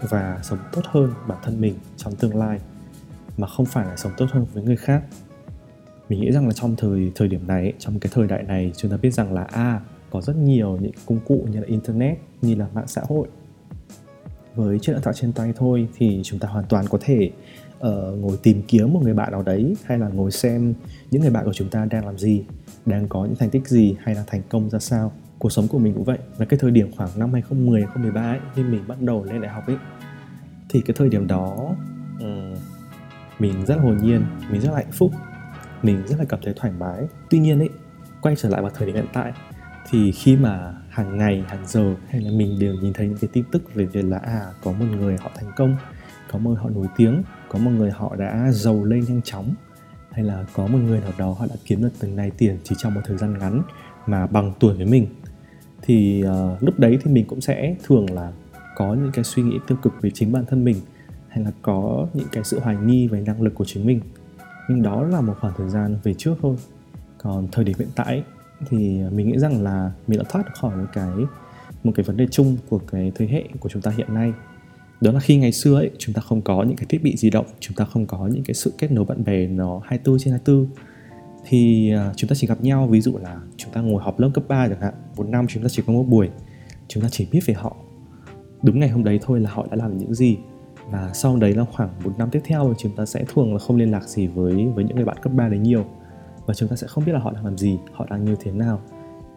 và 0.00 0.40
sống 0.42 0.58
tốt 0.72 0.82
hơn 0.84 1.12
bản 1.28 1.38
thân 1.42 1.60
mình 1.60 1.74
trong 1.96 2.14
tương 2.14 2.36
lai 2.36 2.58
mà 3.36 3.46
không 3.46 3.66
phải 3.66 3.86
là 3.86 3.96
sống 3.96 4.12
tốt 4.16 4.26
hơn 4.30 4.46
với 4.52 4.62
người 4.62 4.76
khác. 4.76 5.02
Mình 6.08 6.20
nghĩ 6.20 6.32
rằng 6.32 6.46
là 6.46 6.52
trong 6.52 6.76
thời 6.76 7.12
thời 7.14 7.28
điểm 7.28 7.46
này 7.46 7.72
trong 7.78 8.00
cái 8.00 8.10
thời 8.14 8.26
đại 8.26 8.42
này 8.42 8.72
chúng 8.76 8.90
ta 8.90 8.96
biết 8.96 9.10
rằng 9.10 9.32
là 9.32 9.42
a 9.42 9.62
à, 9.62 9.80
có 10.10 10.20
rất 10.20 10.36
nhiều 10.36 10.78
những 10.80 10.92
công 11.06 11.20
cụ 11.20 11.46
như 11.50 11.60
là 11.60 11.66
internet 11.66 12.18
như 12.42 12.54
là 12.54 12.66
mạng 12.74 12.88
xã 12.88 13.02
hội. 13.08 13.28
Với 14.54 14.78
chiếc 14.78 14.92
điện 14.92 15.02
thoại 15.02 15.14
trên 15.18 15.32
tay 15.32 15.52
thôi 15.56 15.88
thì 15.96 16.20
chúng 16.24 16.38
ta 16.38 16.48
hoàn 16.48 16.64
toàn 16.64 16.84
có 16.88 16.98
thể 17.00 17.30
uh, 17.78 18.18
ngồi 18.18 18.36
tìm 18.42 18.62
kiếm 18.68 18.92
một 18.92 19.00
người 19.02 19.14
bạn 19.14 19.32
nào 19.32 19.42
đấy 19.42 19.76
hay 19.84 19.98
là 19.98 20.08
ngồi 20.08 20.30
xem 20.30 20.74
những 21.10 21.22
người 21.22 21.30
bạn 21.30 21.44
của 21.44 21.52
chúng 21.52 21.68
ta 21.68 21.84
đang 21.90 22.06
làm 22.06 22.18
gì 22.18 22.44
đang 22.86 23.08
có 23.08 23.24
những 23.24 23.36
thành 23.36 23.50
tích 23.50 23.68
gì 23.68 23.96
hay 24.02 24.14
là 24.14 24.24
thành 24.26 24.42
công 24.48 24.70
ra 24.70 24.78
sao. 24.78 25.12
Cuộc 25.38 25.50
sống 25.50 25.68
của 25.68 25.78
mình 25.78 25.94
cũng 25.94 26.04
vậy. 26.04 26.18
Là 26.38 26.44
cái 26.44 26.58
thời 26.58 26.70
điểm 26.70 26.90
khoảng 26.96 27.10
năm 27.16 27.32
2010 27.32 27.80
2013 27.80 28.22
ấy 28.22 28.38
khi 28.54 28.62
mình 28.62 28.84
bắt 28.88 29.00
đầu 29.00 29.24
lên 29.24 29.40
đại 29.40 29.52
học 29.52 29.66
ấy 29.66 29.76
thì 30.68 30.80
cái 30.80 30.94
thời 30.98 31.08
điểm 31.08 31.26
đó 31.26 31.74
um, 32.20 32.54
mình 33.38 33.66
rất 33.66 33.76
là 33.76 33.82
hồn 33.82 33.96
nhiên 34.02 34.24
mình 34.50 34.60
rất 34.60 34.70
là 34.70 34.76
hạnh 34.76 34.92
phúc 34.92 35.12
mình 35.82 36.02
rất 36.06 36.18
là 36.18 36.24
cảm 36.28 36.40
thấy 36.42 36.54
thoải 36.56 36.72
mái. 36.78 37.04
Tuy 37.30 37.38
nhiên 37.38 37.58
ấy 37.58 37.68
quay 38.20 38.36
trở 38.36 38.48
lại 38.48 38.62
vào 38.62 38.70
thời 38.74 38.86
điểm 38.86 38.96
hiện 38.96 39.06
tại 39.12 39.32
thì 39.90 40.12
khi 40.12 40.36
mà 40.36 40.74
hàng 40.88 41.18
ngày 41.18 41.44
hàng 41.48 41.66
giờ 41.66 41.94
hay 42.08 42.20
là 42.20 42.30
mình 42.30 42.58
đều 42.58 42.74
nhìn 42.74 42.92
thấy 42.92 43.08
những 43.08 43.18
cái 43.20 43.30
tin 43.32 43.44
tức 43.52 43.74
về 43.74 43.84
việc 43.84 44.04
là 44.04 44.18
à 44.18 44.46
có 44.64 44.72
một 44.72 44.84
người 44.84 45.16
họ 45.20 45.30
thành 45.34 45.52
công 45.56 45.76
có 46.32 46.38
một 46.38 46.50
người 46.50 46.58
họ 46.62 46.70
nổi 46.70 46.86
tiếng 46.96 47.22
có 47.54 47.60
một 47.60 47.70
người 47.70 47.90
họ 47.90 48.16
đã 48.16 48.52
giàu 48.52 48.84
lên 48.84 49.04
nhanh 49.08 49.22
chóng 49.22 49.54
hay 50.10 50.24
là 50.24 50.46
có 50.54 50.66
một 50.66 50.78
người 50.78 51.00
nào 51.00 51.12
đó 51.18 51.32
họ 51.38 51.46
đã 51.46 51.54
kiếm 51.64 51.82
được 51.82 51.90
từng 51.98 52.16
này 52.16 52.30
tiền 52.30 52.58
chỉ 52.64 52.74
trong 52.78 52.94
một 52.94 53.00
thời 53.04 53.16
gian 53.16 53.38
ngắn 53.38 53.62
mà 54.06 54.26
bằng 54.26 54.52
tuổi 54.60 54.76
với 54.76 54.86
mình 54.86 55.06
thì 55.82 56.24
uh, 56.26 56.62
lúc 56.62 56.78
đấy 56.78 56.98
thì 57.02 57.10
mình 57.10 57.26
cũng 57.26 57.40
sẽ 57.40 57.76
thường 57.84 58.06
là 58.10 58.32
có 58.76 58.94
những 58.94 59.10
cái 59.12 59.24
suy 59.24 59.42
nghĩ 59.42 59.58
tiêu 59.66 59.78
cực 59.82 59.92
về 60.02 60.10
chính 60.14 60.32
bản 60.32 60.44
thân 60.46 60.64
mình 60.64 60.76
hay 61.28 61.44
là 61.44 61.50
có 61.62 62.06
những 62.14 62.26
cái 62.32 62.44
sự 62.44 62.60
hoài 62.60 62.76
nghi 62.76 63.08
về 63.08 63.20
năng 63.20 63.42
lực 63.42 63.54
của 63.54 63.64
chính 63.64 63.86
mình. 63.86 64.00
Nhưng 64.68 64.82
đó 64.82 65.02
là 65.02 65.20
một 65.20 65.34
khoảng 65.40 65.54
thời 65.56 65.68
gian 65.68 65.98
về 66.02 66.14
trước 66.14 66.34
thôi. 66.42 66.56
Còn 67.18 67.48
thời 67.52 67.64
điểm 67.64 67.76
hiện 67.78 67.90
tại 67.94 68.24
thì 68.68 69.02
mình 69.12 69.28
nghĩ 69.28 69.38
rằng 69.38 69.62
là 69.62 69.92
mình 70.06 70.18
đã 70.18 70.24
thoát 70.28 70.54
khỏi 70.54 70.76
một 70.76 70.86
cái 70.92 71.12
một 71.84 71.92
cái 71.94 72.04
vấn 72.04 72.16
đề 72.16 72.26
chung 72.30 72.56
của 72.68 72.78
cái 72.78 73.12
thế 73.14 73.26
hệ 73.26 73.44
của 73.60 73.68
chúng 73.68 73.82
ta 73.82 73.90
hiện 73.90 74.14
nay 74.14 74.32
đó 75.04 75.12
là 75.12 75.20
khi 75.20 75.36
ngày 75.36 75.52
xưa 75.52 75.74
ấy, 75.74 75.90
chúng 75.98 76.14
ta 76.14 76.20
không 76.20 76.42
có 76.42 76.62
những 76.62 76.76
cái 76.76 76.86
thiết 76.88 77.02
bị 77.02 77.16
di 77.16 77.30
động, 77.30 77.46
chúng 77.60 77.76
ta 77.76 77.84
không 77.84 78.06
có 78.06 78.26
những 78.26 78.44
cái 78.44 78.54
sự 78.54 78.72
kết 78.78 78.92
nối 78.92 79.04
bạn 79.04 79.24
bè 79.24 79.46
nó 79.46 79.80
24 79.84 80.18
trên 80.18 80.30
24 80.30 80.66
thì 81.48 81.90
à, 81.92 82.12
chúng 82.16 82.28
ta 82.28 82.34
chỉ 82.36 82.46
gặp 82.46 82.62
nhau, 82.62 82.86
ví 82.86 83.00
dụ 83.00 83.18
là 83.18 83.40
chúng 83.56 83.72
ta 83.72 83.80
ngồi 83.80 84.02
học 84.02 84.20
lớp 84.20 84.30
cấp 84.34 84.44
3 84.48 84.68
chẳng 84.68 84.80
hạn, 84.80 84.94
một 85.16 85.28
năm 85.28 85.46
chúng 85.48 85.62
ta 85.62 85.68
chỉ 85.68 85.82
có 85.86 85.92
một 85.92 86.02
buổi, 86.02 86.28
chúng 86.88 87.02
ta 87.02 87.08
chỉ 87.12 87.28
biết 87.32 87.40
về 87.46 87.54
họ. 87.54 87.76
Đúng 88.62 88.80
ngày 88.80 88.88
hôm 88.88 89.04
đấy 89.04 89.18
thôi 89.22 89.40
là 89.40 89.50
họ 89.50 89.66
đã 89.70 89.76
làm 89.76 89.98
những 89.98 90.14
gì. 90.14 90.36
Và 90.90 91.10
sau 91.14 91.36
đấy 91.36 91.54
là 91.54 91.64
khoảng 91.72 91.90
một 92.04 92.12
năm 92.18 92.30
tiếp 92.30 92.40
theo, 92.44 92.74
chúng 92.78 92.96
ta 92.96 93.06
sẽ 93.06 93.24
thường 93.34 93.52
là 93.52 93.58
không 93.58 93.76
liên 93.76 93.90
lạc 93.90 94.08
gì 94.08 94.26
với 94.26 94.66
với 94.74 94.84
những 94.84 94.96
người 94.96 95.04
bạn 95.04 95.16
cấp 95.22 95.32
3 95.32 95.48
đấy 95.48 95.58
nhiều. 95.58 95.84
Và 96.46 96.54
chúng 96.54 96.68
ta 96.68 96.76
sẽ 96.76 96.86
không 96.86 97.04
biết 97.04 97.12
là 97.12 97.18
họ 97.18 97.32
đang 97.32 97.44
làm 97.44 97.58
gì, 97.58 97.78
họ 97.92 98.06
đang 98.10 98.24
như 98.24 98.36
thế 98.40 98.52
nào 98.52 98.80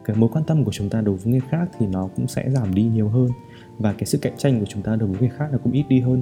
cái 0.07 0.15
mối 0.15 0.29
quan 0.33 0.43
tâm 0.43 0.63
của 0.63 0.71
chúng 0.71 0.89
ta 0.89 1.01
đối 1.01 1.15
với 1.15 1.31
người 1.31 1.41
khác 1.49 1.69
thì 1.79 1.87
nó 1.87 2.09
cũng 2.15 2.27
sẽ 2.27 2.49
giảm 2.49 2.73
đi 2.73 2.83
nhiều 2.83 3.09
hơn. 3.09 3.27
Và 3.77 3.93
cái 3.93 4.05
sự 4.05 4.17
cạnh 4.17 4.37
tranh 4.37 4.59
của 4.59 4.65
chúng 4.65 4.81
ta 4.81 4.95
đối 4.95 5.09
với 5.09 5.19
người 5.19 5.29
khác 5.37 5.45
nó 5.51 5.57
cũng 5.63 5.73
ít 5.73 5.85
đi 5.89 5.99
hơn. 5.99 6.21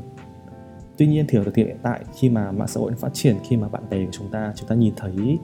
Tuy 0.98 1.08
nhiên 1.08 1.26
thì 1.28 1.38
ở 1.38 1.44
thời 1.44 1.54
điểm 1.56 1.68
hiện 1.68 1.78
tại, 1.82 2.02
khi 2.20 2.30
mà 2.30 2.52
mạng 2.52 2.68
xã 2.68 2.80
hội 2.80 2.92
phát 2.92 3.14
triển, 3.14 3.36
khi 3.50 3.58
mà 3.58 3.70
bạn 3.70 3.84
bè 3.90 4.06
của 4.06 4.12
chúng 4.12 4.32
ta 4.32 4.54
chúng 4.56 4.70
ta 4.70 4.76
nhìn 4.76 4.94
thấy 4.98 5.38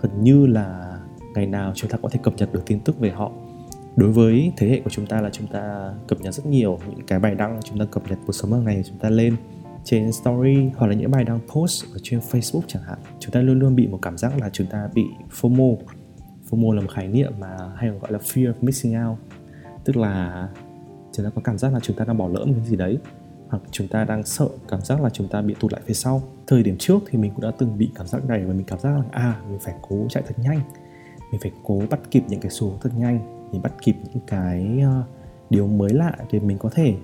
gần 0.00 0.24
như 0.24 0.46
là 0.46 0.98
ngày 1.34 1.46
nào 1.46 1.72
chúng 1.74 1.90
ta 1.90 1.98
có 2.02 2.08
thể 2.08 2.20
cập 2.22 2.34
nhật 2.36 2.52
được 2.52 2.62
tin 2.66 2.80
tức 2.80 2.98
về 2.98 3.10
họ. 3.10 3.32
Đối 3.96 4.12
với 4.12 4.52
thế 4.56 4.68
hệ 4.68 4.80
của 4.80 4.90
chúng 4.90 5.06
ta 5.06 5.20
là 5.20 5.30
chúng 5.30 5.46
ta 5.46 5.94
cập 6.08 6.20
nhật 6.20 6.34
rất 6.34 6.46
nhiều 6.46 6.78
những 6.88 7.06
cái 7.06 7.18
bài 7.18 7.34
đăng, 7.34 7.60
chúng 7.64 7.78
ta 7.78 7.84
cập 7.84 8.02
nhật 8.10 8.18
cuộc 8.26 8.32
sống 8.32 8.52
hàng 8.52 8.64
ngày 8.64 8.76
của 8.76 8.88
chúng 8.88 8.98
ta 8.98 9.10
lên 9.10 9.36
trên 9.84 10.12
story 10.12 10.70
hoặc 10.76 10.86
là 10.86 10.94
những 10.94 11.10
bài 11.10 11.24
đăng 11.24 11.38
post 11.54 11.84
ở 11.94 11.98
trên 12.02 12.20
Facebook 12.20 12.60
chẳng 12.66 12.82
hạn. 12.82 12.98
Chúng 13.18 13.32
ta 13.32 13.40
luôn 13.40 13.58
luôn 13.58 13.76
bị 13.76 13.86
một 13.86 13.98
cảm 14.02 14.18
giác 14.18 14.40
là 14.40 14.50
chúng 14.52 14.66
ta 14.66 14.88
bị 14.94 15.04
FOMO. 15.40 15.76
FOMO 16.50 16.72
là 16.72 16.80
một 16.80 16.90
khái 16.94 17.08
niệm 17.08 17.32
mà 17.40 17.56
hay 17.76 17.90
gọi 17.90 18.12
là 18.12 18.18
fear 18.18 18.52
of 18.52 18.54
missing 18.60 19.06
out. 19.06 19.18
Tức 19.84 19.96
là 19.96 20.48
chúng 21.12 21.24
ta 21.24 21.30
có 21.34 21.40
cảm 21.44 21.58
giác 21.58 21.72
là 21.72 21.80
chúng 21.80 21.96
ta 21.96 22.04
đang 22.04 22.18
bỏ 22.18 22.28
lỡ 22.28 22.44
một 22.44 22.54
cái 22.56 22.66
gì 22.66 22.76
đấy 22.76 22.98
hoặc 23.48 23.62
chúng 23.70 23.88
ta 23.88 24.04
đang 24.04 24.22
sợ 24.24 24.48
cảm 24.68 24.80
giác 24.80 25.02
là 25.02 25.10
chúng 25.10 25.28
ta 25.28 25.42
bị 25.42 25.54
tụt 25.60 25.72
lại 25.72 25.82
phía 25.86 25.94
sau. 25.94 26.22
Thời 26.46 26.62
điểm 26.62 26.76
trước 26.78 26.98
thì 27.10 27.18
mình 27.18 27.32
cũng 27.34 27.44
đã 27.44 27.50
từng 27.58 27.78
bị 27.78 27.90
cảm 27.94 28.06
giác 28.06 28.24
này 28.24 28.44
và 28.44 28.54
mình 28.54 28.66
cảm 28.66 28.78
giác 28.78 28.90
là 28.90 29.02
à 29.10 29.40
mình 29.50 29.58
phải 29.58 29.74
cố 29.88 30.06
chạy 30.10 30.22
thật 30.26 30.34
nhanh. 30.38 30.60
Mình 31.32 31.40
phải 31.40 31.52
cố 31.64 31.82
bắt 31.90 32.00
kịp 32.10 32.22
những 32.28 32.40
cái 32.40 32.50
xu 32.50 32.72
thật 32.80 32.90
nhanh 32.96 33.38
mình 33.52 33.62
bắt 33.62 33.72
kịp 33.82 33.96
những 34.14 34.22
cái 34.26 34.80
uh, 35.00 35.04
điều 35.50 35.66
mới 35.66 35.92
lạ 35.92 36.16
để 36.32 36.40
mình 36.40 36.58
có 36.58 36.70
thể 36.70 36.94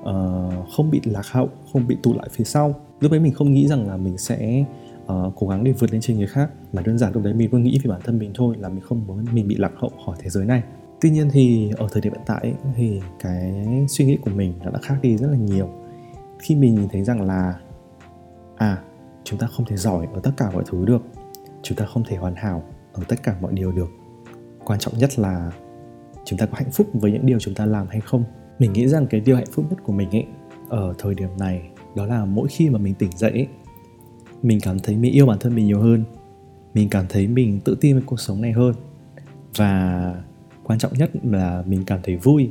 uh, 0.00 0.68
không 0.76 0.90
bị 0.90 1.00
lạc 1.04 1.26
hậu 1.26 1.48
không 1.72 1.86
bị 1.86 1.96
tụt 2.02 2.16
lại 2.16 2.28
phía 2.30 2.44
sau. 2.44 2.74
Lúc 3.00 3.10
đấy 3.12 3.20
mình 3.20 3.32
không 3.32 3.52
nghĩ 3.52 3.68
rằng 3.68 3.88
là 3.88 3.96
mình 3.96 4.18
sẽ 4.18 4.64
uh, 5.12 5.32
cố 5.36 5.46
gắng 5.48 5.64
để 5.64 5.72
vượt 5.72 5.92
lên 5.92 6.00
trên 6.00 6.18
người 6.18 6.26
khác. 6.26 6.50
Mà 6.72 6.82
đơn 6.82 6.98
giản 6.98 7.12
lúc 7.12 7.22
đấy 7.22 7.34
mình 7.34 7.48
luôn 7.52 7.62
nghĩ 7.62 7.78
về 7.84 7.90
bản 7.90 8.00
thân 8.04 8.18
mình 8.18 8.30
thôi 8.34 8.56
là 8.58 8.68
mình 8.68 8.80
không 8.80 9.06
muốn 9.06 9.24
mình 9.32 9.48
bị 9.48 9.54
lạc 9.54 9.72
hậu 9.76 9.90
khỏi 10.06 10.16
thế 10.20 10.30
giới 10.30 10.44
này. 10.44 10.62
Tuy 11.00 11.10
nhiên 11.10 11.28
thì 11.32 11.70
ở 11.76 11.88
thời 11.92 12.02
điểm 12.02 12.12
hiện 12.12 12.22
tại 12.26 12.54
thì 12.76 13.00
cái 13.20 13.64
suy 13.88 14.04
nghĩ 14.04 14.16
của 14.16 14.30
mình 14.30 14.54
đã 14.64 14.70
đã 14.70 14.78
khác 14.82 14.96
đi 15.02 15.16
rất 15.16 15.26
là 15.30 15.36
nhiều. 15.36 15.68
Khi 16.38 16.54
mình 16.54 16.74
nhìn 16.74 16.88
thấy 16.88 17.04
rằng 17.04 17.22
là 17.22 17.54
à 18.56 18.82
chúng 19.24 19.38
ta 19.38 19.46
không 19.46 19.66
thể 19.66 19.76
giỏi 19.76 20.06
ở 20.14 20.20
tất 20.22 20.30
cả 20.36 20.50
mọi 20.50 20.62
thứ 20.66 20.84
được 20.84 21.02
chúng 21.62 21.78
ta 21.78 21.86
không 21.86 22.04
thể 22.04 22.16
hoàn 22.16 22.34
hảo 22.34 22.62
ở 22.92 23.02
tất 23.08 23.22
cả 23.22 23.36
mọi 23.40 23.52
điều 23.52 23.72
được. 23.72 23.88
Quan 24.64 24.78
trọng 24.78 24.98
nhất 24.98 25.18
là 25.18 25.52
chúng 26.24 26.38
ta 26.38 26.46
có 26.46 26.52
hạnh 26.56 26.70
phúc 26.70 26.86
với 26.92 27.12
những 27.12 27.26
điều 27.26 27.38
chúng 27.38 27.54
ta 27.54 27.66
làm 27.66 27.86
hay 27.88 28.00
không. 28.00 28.24
Mình 28.58 28.72
nghĩ 28.72 28.88
rằng 28.88 29.06
cái 29.06 29.20
điều 29.20 29.36
hạnh 29.36 29.50
phúc 29.52 29.64
nhất 29.70 29.78
của 29.84 29.92
mình 29.92 30.10
ấy 30.10 30.26
ở 30.68 30.94
thời 30.98 31.14
điểm 31.14 31.28
này 31.38 31.62
đó 31.94 32.06
là 32.06 32.24
mỗi 32.24 32.48
khi 32.48 32.70
mà 32.70 32.78
mình 32.78 32.94
tỉnh 32.94 33.10
dậy 33.16 33.30
ấy, 33.30 33.48
mình 34.44 34.60
cảm 34.60 34.78
thấy 34.78 34.96
mình 34.96 35.12
yêu 35.12 35.26
bản 35.26 35.38
thân 35.38 35.54
mình 35.54 35.66
nhiều 35.66 35.80
hơn. 35.80 36.04
Mình 36.74 36.88
cảm 36.88 37.04
thấy 37.08 37.26
mình 37.26 37.60
tự 37.60 37.76
tin 37.80 37.94
với 37.94 38.02
cuộc 38.06 38.20
sống 38.20 38.42
này 38.42 38.52
hơn. 38.52 38.74
Và 39.56 40.14
quan 40.62 40.78
trọng 40.78 40.92
nhất 40.92 41.10
là 41.22 41.62
mình 41.66 41.84
cảm 41.86 42.00
thấy 42.02 42.16
vui 42.16 42.48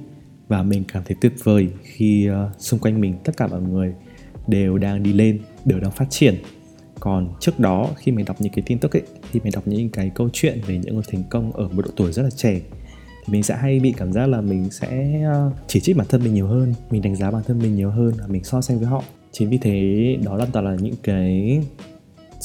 và 0.47 0.63
mình 0.63 0.84
cảm 0.93 1.03
thấy 1.06 1.17
tuyệt 1.21 1.34
vời 1.43 1.69
khi 1.84 2.29
uh, 2.29 2.62
xung 2.62 2.79
quanh 2.79 3.01
mình 3.01 3.15
tất 3.23 3.38
cả 3.38 3.47
mọi 3.47 3.62
người 3.62 3.93
đều 4.47 4.77
đang 4.77 5.03
đi 5.03 5.13
lên 5.13 5.39
đều 5.65 5.79
đang 5.79 5.91
phát 5.91 6.06
triển. 6.10 6.36
Còn 6.99 7.34
trước 7.39 7.60
đó 7.60 7.89
khi 7.97 8.12
mình 8.12 8.25
đọc 8.25 8.36
những 8.39 8.53
cái 8.53 8.63
tin 8.67 8.79
tức 8.79 8.95
ấy 8.95 9.03
khi 9.32 9.39
mình 9.43 9.53
đọc 9.53 9.67
những 9.67 9.89
cái 9.89 10.12
câu 10.15 10.29
chuyện 10.34 10.62
về 10.67 10.77
những 10.77 10.93
người 10.95 11.03
thành 11.12 11.23
công 11.29 11.51
ở 11.51 11.67
một 11.67 11.86
độ 11.86 11.91
tuổi 11.95 12.12
rất 12.12 12.23
là 12.23 12.29
trẻ 12.29 12.62
thì 13.25 13.34
mình 13.34 13.43
sẽ 13.43 13.56
hay 13.56 13.79
bị 13.79 13.93
cảm 13.97 14.13
giác 14.13 14.27
là 14.27 14.41
mình 14.41 14.69
sẽ 14.71 15.21
ờ, 15.23 15.51
chỉ 15.67 15.79
trích 15.79 15.97
bản 15.97 16.08
thân 16.10 16.23
mình 16.23 16.34
nhiều 16.34 16.47
hơn 16.47 16.73
mình 16.89 17.01
đánh 17.01 17.15
giá 17.15 17.32
bản 17.32 17.43
thân 17.47 17.60
mình 17.60 17.75
nhiều 17.75 17.89
hơn 17.89 18.13
và 18.19 18.27
mình 18.27 18.43
so 18.43 18.62
sánh 18.62 18.79
với 18.79 18.88
họ 18.88 19.03
chính 19.34 19.50
vì 19.50 19.58
thế, 19.58 20.17
đó 20.24 20.36
là 20.38 20.46
toàn 20.46 20.65
là 20.65 20.76
những 20.82 20.96
cái 21.04 21.60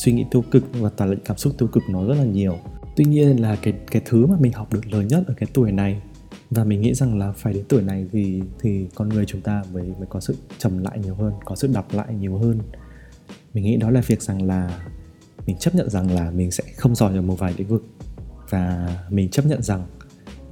suy 0.05 0.12
nghĩ 0.12 0.24
tiêu 0.31 0.44
cực 0.51 0.64
và 0.72 0.90
toàn 0.96 1.11
là 1.11 1.16
những 1.16 1.24
cảm 1.24 1.37
xúc 1.37 1.53
tiêu 1.59 1.68
cực 1.68 1.83
nó 1.90 2.07
rất 2.07 2.14
là 2.14 2.24
nhiều. 2.24 2.59
Tuy 2.96 3.05
nhiên 3.05 3.42
là 3.42 3.57
cái 3.62 3.74
cái 3.90 4.03
thứ 4.05 4.27
mà 4.27 4.37
mình 4.40 4.53
học 4.53 4.72
được 4.72 4.92
lớn 4.92 5.09
nhất 5.09 5.24
ở 5.27 5.35
cái 5.37 5.48
tuổi 5.53 5.72
này, 5.72 6.03
và 6.51 6.64
mình 6.64 6.81
nghĩ 6.81 6.94
rằng 6.94 7.18
là 7.18 7.33
phải 7.33 7.53
đến 7.53 7.64
tuổi 7.68 7.83
này 7.83 8.07
thì 8.12 8.42
thì 8.61 8.87
con 8.94 9.09
người 9.09 9.27
chúng 9.27 9.40
ta 9.40 9.62
mới 9.72 9.83
mới 9.83 10.07
có 10.09 10.20
sự 10.20 10.37
trầm 10.59 10.79
lại 10.79 10.98
nhiều 10.98 11.14
hơn, 11.14 11.33
có 11.44 11.57
sự 11.57 11.68
đọc 11.74 11.87
lại 11.92 12.14
nhiều 12.14 12.38
hơn. 12.38 12.59
Mình 13.55 13.64
nghĩ 13.64 13.77
đó 13.77 13.90
là 13.90 14.01
việc 14.01 14.22
rằng 14.22 14.42
là 14.42 14.81
mình 15.46 15.57
chấp 15.57 15.74
nhận 15.74 15.90
rằng 15.90 16.11
là 16.11 16.31
mình 16.31 16.51
sẽ 16.51 16.64
không 16.77 16.94
giỏi 16.94 17.16
ở 17.16 17.22
một 17.22 17.38
vài 17.38 17.55
lĩnh 17.57 17.68
vực, 17.68 17.87
và 18.51 18.96
mình 19.11 19.29
chấp 19.29 19.46
nhận 19.46 19.62
rằng 19.62 19.87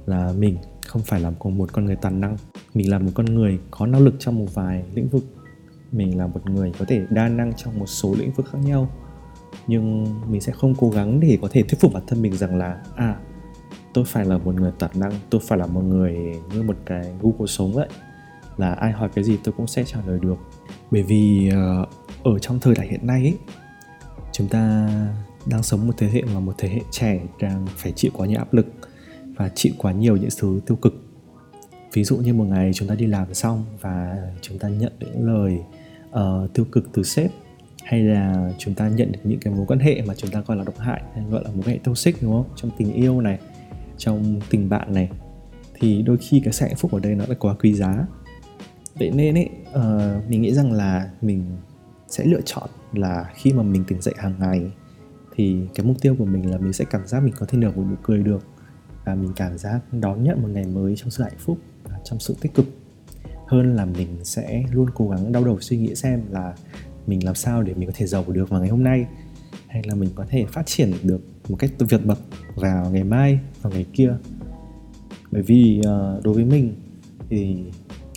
là 0.05 0.33
mình 0.37 0.57
không 0.87 1.01
phải 1.01 1.19
là 1.19 1.29
một 1.43 1.73
con 1.73 1.85
người 1.85 1.95
toàn 1.95 2.21
năng. 2.21 2.37
Mình 2.73 2.89
là 2.89 2.99
một 2.99 3.11
con 3.13 3.25
người 3.25 3.59
có 3.71 3.85
năng 3.85 4.01
lực 4.01 4.15
trong 4.19 4.39
một 4.39 4.53
vài 4.53 4.83
lĩnh 4.93 5.07
vực 5.07 5.23
mình 5.91 6.17
là 6.17 6.27
một 6.27 6.49
người 6.49 6.71
có 6.79 6.85
thể 6.87 7.05
đa 7.09 7.27
năng 7.27 7.53
trong 7.53 7.79
một 7.79 7.85
số 7.85 8.15
lĩnh 8.19 8.31
vực 8.31 8.45
khác 8.51 8.59
nhau 8.63 8.89
nhưng 9.67 10.05
mình 10.31 10.41
sẽ 10.41 10.51
không 10.51 10.75
cố 10.75 10.89
gắng 10.89 11.19
để 11.19 11.37
có 11.41 11.47
thể 11.51 11.63
thuyết 11.63 11.79
phục 11.79 11.93
bản 11.93 12.03
thân 12.07 12.21
mình 12.21 12.37
rằng 12.37 12.57
là 12.57 12.81
à 12.95 13.15
tôi 13.97 14.05
phải 14.05 14.25
là 14.25 14.37
một 14.37 14.55
người 14.55 14.71
toàn 14.79 14.91
năng 14.95 15.11
tôi 15.29 15.41
phải 15.47 15.57
là 15.57 15.65
một 15.65 15.81
người 15.81 16.15
như 16.53 16.63
một 16.63 16.75
cái 16.85 17.13
google 17.21 17.47
sống 17.47 17.73
vậy. 17.73 17.87
Là 18.57 18.73
ai 18.73 18.91
hỏi 18.91 19.09
cái 19.15 19.23
gì 19.23 19.37
tôi 19.43 19.53
cũng 19.57 19.67
sẽ 19.67 19.83
trả 19.83 19.99
lời 20.07 20.19
được. 20.21 20.35
Bởi 20.91 21.03
vì 21.03 21.49
ờ, 21.49 21.85
ở 22.23 22.39
trong 22.39 22.59
thời 22.59 22.75
đại 22.75 22.87
hiện 22.87 23.07
nay 23.07 23.21
ấy, 23.21 23.37
chúng 24.31 24.47
ta 24.47 24.89
đang 25.45 25.63
sống 25.63 25.87
một 25.87 25.93
thế 25.97 26.07
hệ 26.07 26.21
mà 26.33 26.39
một 26.39 26.53
thế 26.57 26.69
hệ 26.69 26.81
trẻ 26.91 27.19
đang 27.39 27.67
phải 27.75 27.91
chịu 27.91 28.11
quá 28.13 28.27
nhiều 28.27 28.39
áp 28.39 28.53
lực 28.53 28.67
và 29.35 29.49
chịu 29.49 29.73
quá 29.77 29.91
nhiều 29.91 30.17
những 30.17 30.29
thứ 30.39 30.59
tiêu 30.65 30.77
cực 30.77 31.06
ví 31.93 32.03
dụ 32.03 32.17
như 32.17 32.33
một 32.33 32.45
ngày 32.45 32.71
chúng 32.73 32.87
ta 32.87 32.95
đi 32.95 33.07
làm 33.07 33.33
xong 33.33 33.65
và 33.81 34.17
chúng 34.41 34.59
ta 34.59 34.69
nhận 34.69 34.91
những 34.99 35.27
lời 35.27 35.59
uh, 36.09 36.53
tiêu 36.53 36.65
cực 36.71 36.89
từ 36.93 37.03
sếp 37.03 37.31
hay 37.83 38.03
là 38.03 38.51
chúng 38.57 38.73
ta 38.73 38.89
nhận 38.89 39.11
được 39.11 39.19
những 39.23 39.39
cái 39.39 39.53
mối 39.53 39.65
quan 39.67 39.79
hệ 39.79 40.01
mà 40.01 40.13
chúng 40.17 40.31
ta 40.31 40.41
gọi 40.47 40.57
là 40.57 40.63
độc 40.63 40.77
hại 40.77 41.01
hay 41.13 41.23
gọi 41.29 41.43
là 41.43 41.49
mối 41.51 41.61
quan 41.65 41.69
hệ 41.69 41.79
toxic 41.83 42.21
đúng 42.21 42.31
không? 42.31 42.55
Trong 42.55 42.71
tình 42.77 42.93
yêu 42.93 43.21
này 43.21 43.39
trong 43.97 44.41
tình 44.49 44.69
bạn 44.69 44.93
này 44.93 45.09
thì 45.73 46.01
đôi 46.01 46.17
khi 46.17 46.41
cái 46.43 46.53
sự 46.53 46.65
hạnh 46.65 46.75
phúc 46.75 46.93
ở 46.93 46.99
đây 46.99 47.15
nó 47.15 47.25
lại 47.27 47.37
quá 47.39 47.55
quý 47.61 47.73
giá. 47.73 48.05
Vậy 48.95 49.11
nên 49.11 49.37
ấy 49.37 49.49
uh, 49.69 50.29
mình 50.29 50.41
nghĩ 50.41 50.53
rằng 50.53 50.71
là 50.71 51.09
mình 51.21 51.45
sẽ 52.07 52.25
lựa 52.25 52.41
chọn 52.45 52.69
là 52.93 53.31
khi 53.35 53.53
mà 53.53 53.63
mình 53.63 53.83
tỉnh 53.87 54.01
dậy 54.01 54.13
hàng 54.17 54.33
ngày 54.39 54.71
thì 55.35 55.57
cái 55.75 55.85
mục 55.85 55.97
tiêu 56.01 56.15
của 56.19 56.25
mình 56.25 56.51
là 56.51 56.57
mình 56.57 56.73
sẽ 56.73 56.85
cảm 56.89 57.07
giác 57.07 57.23
mình 57.23 57.33
có 57.37 57.45
thể 57.45 57.57
nở 57.57 57.71
một 57.75 57.83
nụ 57.89 57.95
cười 58.03 58.23
được 58.23 58.45
và 59.05 59.15
mình 59.15 59.31
cảm 59.35 59.57
giác 59.57 59.79
đón 59.91 60.23
nhận 60.23 60.41
một 60.41 60.47
ngày 60.51 60.65
mới 60.65 60.95
trong 60.95 61.09
sự 61.09 61.23
hạnh 61.23 61.37
phúc 61.37 61.57
trong 62.09 62.19
sự 62.19 62.35
tích 62.41 62.53
cực 62.53 62.65
hơn 63.47 63.75
là 63.75 63.85
mình 63.85 64.07
sẽ 64.23 64.63
luôn 64.71 64.89
cố 64.95 65.09
gắng 65.09 65.31
đau 65.31 65.43
đầu 65.43 65.59
suy 65.59 65.77
nghĩ 65.77 65.95
xem 65.95 66.21
là 66.29 66.55
mình 67.07 67.25
làm 67.25 67.35
sao 67.35 67.63
để 67.63 67.73
mình 67.73 67.87
có 67.87 67.93
thể 67.95 68.05
giàu 68.05 68.23
được 68.27 68.49
vào 68.49 68.59
ngày 68.59 68.69
hôm 68.69 68.83
nay, 68.83 69.05
hay 69.67 69.83
là 69.85 69.95
mình 69.95 70.09
có 70.15 70.25
thể 70.29 70.45
phát 70.45 70.65
triển 70.65 70.93
được 71.03 71.21
một 71.49 71.55
cách 71.59 71.71
vượt 71.89 72.05
bậc 72.05 72.19
vào 72.55 72.89
ngày 72.89 73.03
mai, 73.03 73.39
vào 73.61 73.73
ngày 73.73 73.85
kia. 73.93 74.13
Bởi 75.31 75.41
vì 75.41 75.81
ờ, 75.85 76.21
đối 76.23 76.33
với 76.33 76.45
mình 76.45 76.73
thì 77.29 77.63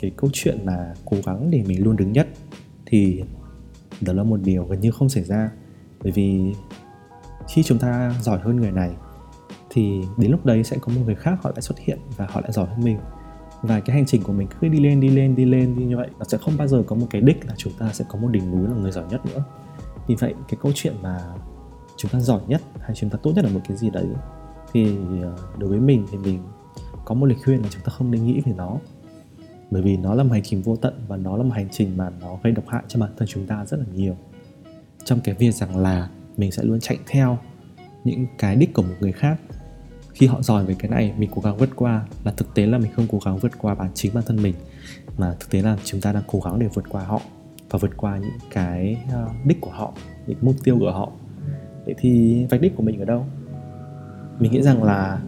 cái 0.03 0.11
câu 0.16 0.31
chuyện 0.33 0.66
mà 0.66 0.94
cố 1.05 1.16
gắng 1.26 1.50
để 1.50 1.62
mình 1.66 1.85
luôn 1.85 1.96
đứng 1.96 2.12
nhất 2.12 2.29
thì 2.87 3.22
đó 4.00 4.12
là 4.12 4.22
một 4.22 4.40
điều 4.44 4.64
gần 4.64 4.81
như 4.81 4.90
không 4.90 5.09
xảy 5.09 5.24
ra. 5.24 5.50
Bởi 6.03 6.12
vì 6.12 6.53
khi 7.48 7.62
chúng 7.62 7.79
ta 7.79 8.14
giỏi 8.22 8.38
hơn 8.38 8.57
người 8.57 8.70
này 8.70 8.90
thì 9.70 10.00
đến 10.16 10.31
lúc 10.31 10.46
đấy 10.46 10.64
sẽ 10.64 10.76
có 10.81 10.92
một 10.92 11.00
người 11.05 11.14
khác 11.14 11.38
họ 11.42 11.50
lại 11.50 11.62
xuất 11.62 11.79
hiện 11.79 11.98
và 12.16 12.26
họ 12.31 12.40
lại 12.40 12.53
giỏi 12.53 12.66
hơn 12.66 12.85
mình 12.85 12.98
và 13.62 13.80
cái 13.80 13.96
hành 13.96 14.06
trình 14.06 14.22
của 14.22 14.32
mình 14.32 14.48
cứ 14.60 14.68
đi 14.68 14.80
lên 14.80 15.00
đi 15.00 15.08
lên 15.08 15.36
đi 15.36 15.44
lên, 15.44 15.76
đi 15.76 15.84
như 15.84 15.96
vậy. 15.96 16.08
Nó 16.18 16.24
sẽ 16.24 16.38
không 16.38 16.56
bao 16.56 16.68
giờ 16.68 16.82
có 16.86 16.96
một 16.96 17.06
cái 17.10 17.20
đích 17.20 17.46
là 17.46 17.54
chúng 17.56 17.72
ta 17.72 17.92
sẽ 17.92 18.04
có 18.08 18.18
một 18.18 18.28
đỉnh 18.28 18.50
núi 18.50 18.68
là 18.68 18.74
người 18.74 18.92
giỏi 18.92 19.04
nhất 19.10 19.26
nữa. 19.26 19.44
Vì 20.06 20.14
vậy, 20.14 20.34
cái 20.48 20.58
câu 20.62 20.72
chuyện 20.74 20.94
mà 21.02 21.20
chúng 21.96 22.10
ta 22.10 22.20
giỏi 22.20 22.40
nhất 22.48 22.62
hay 22.80 22.94
chúng 22.94 23.10
ta 23.10 23.18
tốt 23.22 23.32
nhất 23.34 23.44
là 23.44 23.50
một 23.50 23.60
cái 23.68 23.76
gì 23.76 23.90
đấy, 23.90 24.06
thì 24.72 24.96
ờ, 25.22 25.36
đối 25.58 25.70
với 25.70 25.80
mình 25.80 26.06
thì 26.10 26.18
mình 26.18 26.38
có 27.04 27.14
một 27.14 27.26
lời 27.26 27.36
khuyên 27.44 27.62
là 27.62 27.68
chúng 27.70 27.82
ta 27.82 27.90
không 27.90 28.10
nên 28.10 28.26
nghĩ 28.26 28.40
về 28.46 28.52
nó. 28.56 28.78
Bởi 29.70 29.82
vì 29.82 29.96
nó 29.96 30.14
là 30.14 30.22
một 30.22 30.32
hành 30.32 30.42
trình 30.42 30.62
vô 30.62 30.76
tận 30.76 30.94
và 31.08 31.16
nó 31.16 31.36
là 31.36 31.42
một 31.42 31.54
hành 31.54 31.68
trình 31.70 31.96
mà 31.96 32.10
nó 32.20 32.38
gây 32.42 32.52
độc 32.52 32.68
hại 32.68 32.82
cho 32.88 33.00
bản 33.00 33.10
thân 33.16 33.28
chúng 33.28 33.46
ta 33.46 33.64
rất 33.64 33.76
là 33.76 33.86
nhiều. 33.94 34.16
Trong 35.04 35.20
cái 35.20 35.34
việc 35.34 35.54
rằng 35.54 35.76
là 35.76 36.10
mình 36.36 36.52
sẽ 36.52 36.62
luôn 36.62 36.80
chạy 36.80 36.98
theo 37.06 37.38
những 38.04 38.26
cái 38.38 38.56
đích 38.56 38.74
của 38.74 38.82
một 38.82 38.94
người 39.00 39.12
khác 39.12 39.40
khi 40.20 40.26
họ 40.26 40.42
giỏi 40.42 40.64
về 40.64 40.74
cái 40.78 40.90
này, 40.90 41.12
mình 41.18 41.30
cố 41.35 41.42
gắng 41.42 41.56
vượt 41.56 41.68
qua. 41.76 42.04
Là 42.24 42.33
thực 42.37 42.54
tế 42.54 42.66
là 42.66 42.78
mình 42.78 42.92
không 42.92 43.06
cố 43.11 43.18
gắng 43.24 43.38
vượt 43.38 43.52
qua 43.59 43.74
bản 43.74 43.88
chính 43.94 44.14
bản 44.14 44.24
thân 44.26 44.42
mình, 44.42 44.54
mà 45.18 45.35
thực 45.40 45.50
tế 45.50 45.62
là 45.62 45.76
chúng 45.85 46.00
ta 46.00 46.12
đang 46.12 46.22
cố 46.26 46.40
gắng 46.44 46.59
để 46.59 46.68
vượt 46.74 46.85
qua 46.88 47.04
họ 47.04 47.20
và 47.70 47.78
vượt 47.83 47.96
qua 47.96 48.18
những 48.18 48.38
cái 48.50 48.98
ờ, 49.12 49.28
đích 49.44 49.61
của 49.61 49.70
họ, 49.70 49.92
những 50.26 50.38
mục 50.40 50.54
tiêu 50.64 50.76
của 50.80 50.92
họ. 50.92 51.12
Vậy 51.85 51.94
thì 51.98 52.44
vạch 52.50 52.61
đích 52.61 52.76
của 52.76 52.83
mình 52.83 52.98
ở 53.00 53.04
đâu? 53.04 53.26
Mình 54.38 54.52
nghĩ 54.52 54.62
rằng 54.62 54.83
là 54.83 55.20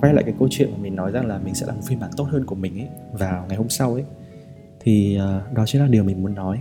quay 0.00 0.14
lại 0.14 0.24
cái 0.24 0.34
câu 0.38 0.48
chuyện 0.50 0.70
mà 0.70 0.78
mình 0.80 0.96
nói 0.96 1.10
rằng 1.12 1.26
là 1.26 1.38
mình 1.38 1.54
sẽ 1.54 1.66
làm 1.66 1.76
một 1.76 1.82
phiên 1.86 2.00
bản 2.00 2.10
tốt 2.16 2.24
hơn 2.30 2.46
của 2.46 2.54
mình 2.54 2.78
ấy, 2.78 2.88
vào 3.12 3.46
ngày 3.48 3.56
hôm 3.56 3.68
sau 3.68 3.92
ấy, 3.92 4.04
thì 4.80 5.16
ờ, 5.16 5.42
đó 5.54 5.66
chính 5.66 5.80
là 5.80 5.88
điều 5.88 6.04
mình 6.04 6.22
muốn 6.22 6.34
nói. 6.34 6.60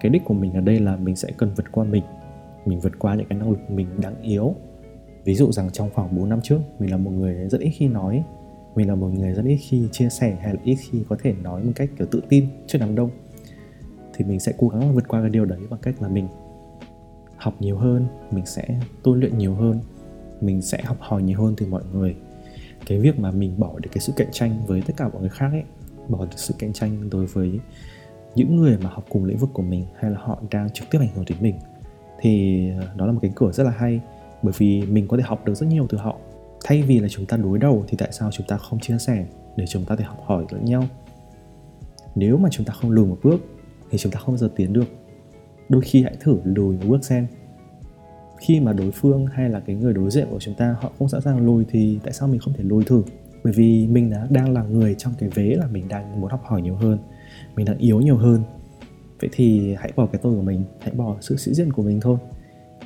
Cái 0.00 0.10
đích 0.10 0.22
của 0.24 0.34
mình 0.34 0.52
ở 0.52 0.60
đây 0.60 0.80
là 0.80 0.96
mình 0.96 1.16
sẽ 1.16 1.28
cần 1.36 1.50
vượt 1.56 1.72
qua 1.72 1.84
mình 1.84 2.04
mình 2.66 2.80
vượt 2.80 2.98
qua 2.98 3.14
những 3.14 3.26
cái 3.28 3.38
năng 3.38 3.50
lực 3.50 3.70
mình 3.70 3.86
đáng 4.00 4.22
yếu 4.22 4.54
ví 5.24 5.34
dụ 5.34 5.52
rằng 5.52 5.70
trong 5.70 5.90
khoảng 5.94 6.16
4 6.16 6.28
năm 6.28 6.40
trước, 6.42 6.58
mình 6.78 6.90
là 6.90 6.96
một 6.96 7.10
người 7.10 7.48
rất 7.48 7.60
ít 7.60 7.70
khi 7.70 7.88
nói. 7.88 8.24
Mình 8.74 8.88
là 8.88 8.94
một 8.94 9.06
người 9.06 9.32
rất 9.32 9.44
ít 9.44 9.56
khi 9.56 9.88
chia 9.92 10.08
sẻ 10.08 10.36
hay 10.40 10.54
là 10.54 10.60
ít 10.64 10.74
khi 10.74 11.02
có 11.08 11.16
thể 11.22 11.34
nói 11.42 11.64
một 11.64 11.72
cách, 11.74 11.90
kiểu, 11.98 12.06
tự 12.10 12.22
tin 12.28 12.46
trước 12.66 12.78
đám 12.80 12.94
đông. 12.94 13.10
Thì 14.14 14.24
mình 14.24 14.40
sẽ 14.40 14.52
cố 14.58 14.68
gắng 14.68 14.94
vượt 14.94 15.08
qua 15.08 15.20
cái 15.20 15.30
điều 15.30 15.44
đấy 15.44 15.58
bằng 15.70 15.80
cách 15.82 16.02
là 16.02 16.08
mình 16.08 16.28
học 17.36 17.54
nhiều 17.60 17.78
hơn, 17.78 18.06
mình 18.30 18.46
sẽ 18.46 18.64
tu 19.02 19.14
luyện 19.14 19.38
nhiều 19.38 19.54
hơn, 19.54 19.80
mình 20.40 20.62
sẽ 20.62 20.82
học 20.84 20.96
hỏi 21.00 21.22
nhiều 21.22 21.40
hơn 21.40 21.54
từ 21.56 21.66
mọi 21.66 21.82
người. 21.92 22.16
Cái 22.86 22.98
việc 22.98 23.18
mà 23.18 23.30
mình 23.30 23.54
bỏ 23.58 23.78
được 23.78 23.90
cái 23.92 24.00
sự 24.00 24.12
cạnh 24.16 24.28
tranh 24.32 24.62
với 24.66 24.82
tất 24.86 24.94
cả 24.96 25.08
mọi 25.08 25.20
người 25.20 25.30
khác 25.30 25.48
ấy, 25.52 25.62
bỏ 26.08 26.24
được 26.24 26.36
sự 26.36 26.54
cạnh 26.58 26.72
tranh 26.72 27.10
đối 27.10 27.26
với 27.26 27.60
những 28.34 28.56
người 28.56 28.78
mà 28.82 28.90
học 28.90 29.04
cùng 29.08 29.24
lĩnh 29.24 29.36
vực 29.36 29.50
của 29.52 29.62
mình 29.62 29.86
hay 29.96 30.10
là 30.10 30.18
họ 30.20 30.42
đang 30.50 30.70
trực 30.70 30.90
tiếp 30.90 30.98
ảnh 31.00 31.08
hưởng 31.14 31.24
đến 31.28 31.38
mình, 31.40 31.54
thì 32.20 32.70
ờ, 32.80 32.88
đó 32.96 33.06
là 33.06 33.12
một 33.12 33.18
cánh 33.22 33.32
cửa 33.34 33.52
rất 33.52 33.64
là 33.64 33.70
hay 33.70 34.00
bởi 34.44 34.54
vì 34.58 34.82
mình 34.82 35.08
có 35.08 35.16
thể 35.16 35.22
học 35.22 35.44
được 35.44 35.54
rất 35.54 35.66
nhiều 35.66 35.86
từ 35.88 35.98
họ. 35.98 36.16
Thay 36.64 36.82
vì 36.82 37.00
là 37.00 37.08
chúng 37.08 37.26
ta 37.26 37.36
đối 37.36 37.58
đầu 37.58 37.84
thì 37.88 37.96
tại 37.96 38.08
sao 38.12 38.30
chúng 38.30 38.46
ta 38.46 38.56
không 38.56 38.80
chia 38.80 38.98
sẻ 38.98 39.26
để 39.56 39.64
chúng 39.66 39.84
ta 39.84 39.96
thể 39.96 40.04
học 40.04 40.22
hỏi 40.26 40.44
lẫn 40.50 40.64
nhau? 40.64 40.84
Nếu 42.14 42.36
mà 42.36 42.48
chúng 42.52 42.66
ta 42.66 42.72
không 42.72 42.90
lùi 42.90 43.06
một 43.06 43.18
bước 43.22 43.40
thì 43.90 43.98
chúng 43.98 44.12
ta 44.12 44.20
không 44.20 44.34
bao 44.34 44.38
giờ 44.38 44.50
tiến 44.56 44.72
được. 44.72 44.88
Đôi 45.68 45.82
khi 45.82 46.02
hãy 46.02 46.16
thử 46.20 46.38
lùi 46.44 46.76
một 46.76 46.84
bước 46.88 47.04
xem. 47.04 47.26
Khi 48.38 48.60
mà 48.60 48.72
đối 48.72 48.90
phương 48.90 49.26
hay 49.26 49.48
là 49.50 49.60
cái 49.60 49.76
người 49.76 49.92
đối 49.92 50.10
diện 50.10 50.26
của 50.30 50.40
chúng 50.40 50.54
ta 50.54 50.76
họ 50.80 50.92
không 50.98 51.08
sẵn 51.08 51.20
sàng 51.20 51.46
lùi 51.46 51.64
thì 51.68 51.98
tại 52.02 52.12
sao 52.12 52.28
mình 52.28 52.40
không 52.40 52.54
thể 52.54 52.64
lùi 52.64 52.84
thử? 52.84 53.02
Bởi 53.44 53.52
vì 53.52 53.86
mình 53.86 54.10
đã 54.10 54.26
đang 54.30 54.52
là 54.52 54.62
người 54.62 54.94
trong 54.98 55.12
cái 55.18 55.28
vế 55.28 55.54
là 55.58 55.66
mình 55.66 55.88
đang 55.88 56.20
muốn 56.20 56.30
học 56.30 56.42
hỏi 56.44 56.62
nhiều 56.62 56.74
hơn 56.74 56.98
mình 57.56 57.66
đang 57.66 57.78
yếu 57.78 58.00
nhiều 58.00 58.16
hơn. 58.16 58.42
Vậy 59.20 59.30
thì 59.32 59.74
hãy 59.74 59.92
bỏ 59.96 60.06
cái 60.06 60.20
tôi 60.22 60.34
của 60.34 60.42
mình 60.42 60.64
hãy 60.80 60.94
bỏ 60.94 61.16
sự 61.20 61.36
sĩ 61.36 61.54
diện 61.54 61.72
của 61.72 61.82
mình 61.82 62.00
thôi 62.00 62.18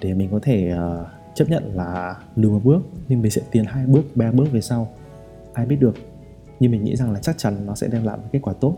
để 0.01 0.15
mình 0.15 0.29
có 0.33 0.39
thể 0.43 0.73
uh, 0.73 1.07
chấp 1.39 1.51
nhận 1.51 1.77
là 1.77 2.17
lùi 2.37 2.53
một 2.53 2.61
bước 2.65 2.81
nhưng 3.09 3.23
mình 3.23 3.31
sẽ 3.31 3.43
tiến 3.51 3.65
hai 3.65 3.87
bước 3.87 4.03
ba 4.15 4.33
bước 4.33 4.53
về 4.53 4.61
sau. 4.61 4.89
Ai 5.53 5.67
biết 5.67 5.77
được 5.81 5.95
nhưng 6.61 6.71
mình 6.71 6.85
nghĩ 6.85 6.97
rằng 6.97 7.13
là 7.13 7.21
chắc 7.21 7.39
chắn 7.39 7.67
nó 7.67 7.75
sẽ 7.75 7.89
đem 7.89 8.05
lại 8.05 8.17
một 8.17 8.25
kết 8.33 8.39
quả 8.43 8.55
tốt. 8.61 8.77